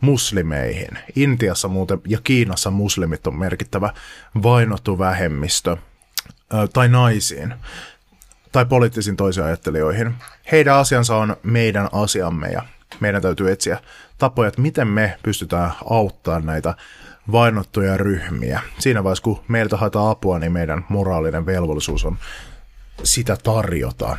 muslimeihin. 0.00 0.98
Intiassa 1.16 1.68
muuten 1.68 2.00
ja 2.08 2.18
Kiinassa 2.24 2.70
muslimit 2.70 3.26
on 3.26 3.38
merkittävä 3.38 3.92
vainottu 4.42 4.98
vähemmistö, 4.98 5.76
tai 6.72 6.88
naisiin, 6.88 7.54
tai 8.54 8.66
poliittisiin 8.66 9.16
toisiajattelijoihin. 9.16 10.14
Heidän 10.52 10.76
asiansa 10.76 11.16
on 11.16 11.36
meidän 11.42 11.88
asiamme 11.92 12.48
ja 12.48 12.62
meidän 13.00 13.22
täytyy 13.22 13.50
etsiä 13.50 13.78
tapoja, 14.18 14.48
että 14.48 14.60
miten 14.60 14.88
me 14.88 15.18
pystytään 15.22 15.72
auttamaan 15.90 16.46
näitä 16.46 16.74
vainottuja 17.32 17.96
ryhmiä. 17.96 18.60
Siinä 18.78 19.04
vaiheessa, 19.04 19.22
kun 19.22 19.44
meiltä 19.48 19.76
haetaan 19.76 20.10
apua, 20.10 20.38
niin 20.38 20.52
meidän 20.52 20.84
moraalinen 20.88 21.46
velvollisuus 21.46 22.04
on 22.04 22.18
sitä 23.02 23.36
tarjota. 23.44 24.16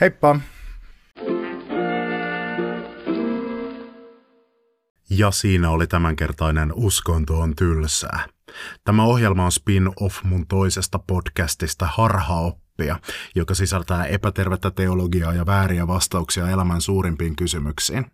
Heippa! 0.00 0.40
Ja 5.10 5.30
siinä 5.30 5.70
oli 5.70 5.86
tämänkertainen 5.86 6.72
Uskonto 6.74 7.40
on 7.40 7.56
tylsää. 7.56 8.26
Tämä 8.84 9.04
ohjelma 9.04 9.44
on 9.44 9.52
spin-off 9.52 10.24
mun 10.24 10.46
toisesta 10.46 10.98
podcastista 10.98 11.86
Harhaoppia, 12.78 13.14
joka 13.34 13.54
sisältää 13.54 14.04
epätervettä 14.04 14.70
teologiaa 14.70 15.34
ja 15.34 15.46
vääriä 15.46 15.86
vastauksia 15.86 16.48
elämän 16.48 16.80
suurimpiin 16.80 17.36
kysymyksiin. 17.36 18.06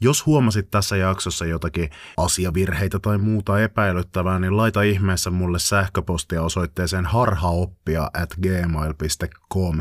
Jos 0.00 0.26
huomasit 0.26 0.70
tässä 0.70 0.96
jaksossa 0.96 1.44
jotakin 1.44 1.90
asiavirheitä 2.16 2.98
tai 2.98 3.18
muuta 3.18 3.60
epäilyttävää, 3.60 4.38
niin 4.38 4.56
laita 4.56 4.82
ihmeessä 4.82 5.30
mulle 5.30 5.58
sähköpostia 5.58 6.42
osoitteeseen 6.42 7.06
harhaoppia 7.06 8.10
at 8.14 8.34
gmail.com. 8.42 9.76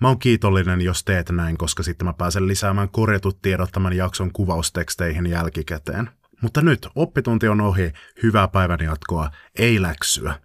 Mä 0.00 0.08
oon 0.08 0.18
kiitollinen, 0.18 0.80
jos 0.80 1.04
teet 1.04 1.30
näin, 1.30 1.58
koska 1.58 1.82
sitten 1.82 2.06
mä 2.06 2.12
pääsen 2.12 2.48
lisäämään 2.48 2.88
korjatut 2.88 3.42
tiedot 3.42 3.72
tämän 3.72 3.92
jakson 3.92 4.32
kuvausteksteihin 4.32 5.26
jälkikäteen. 5.26 6.10
Mutta 6.42 6.62
nyt 6.62 6.88
oppitunti 6.94 7.48
on 7.48 7.60
ohi, 7.60 7.92
hyvää 8.22 8.48
päivän 8.48 8.80
jatkoa, 8.80 9.30
ei 9.58 9.82
läksyä. 9.82 10.34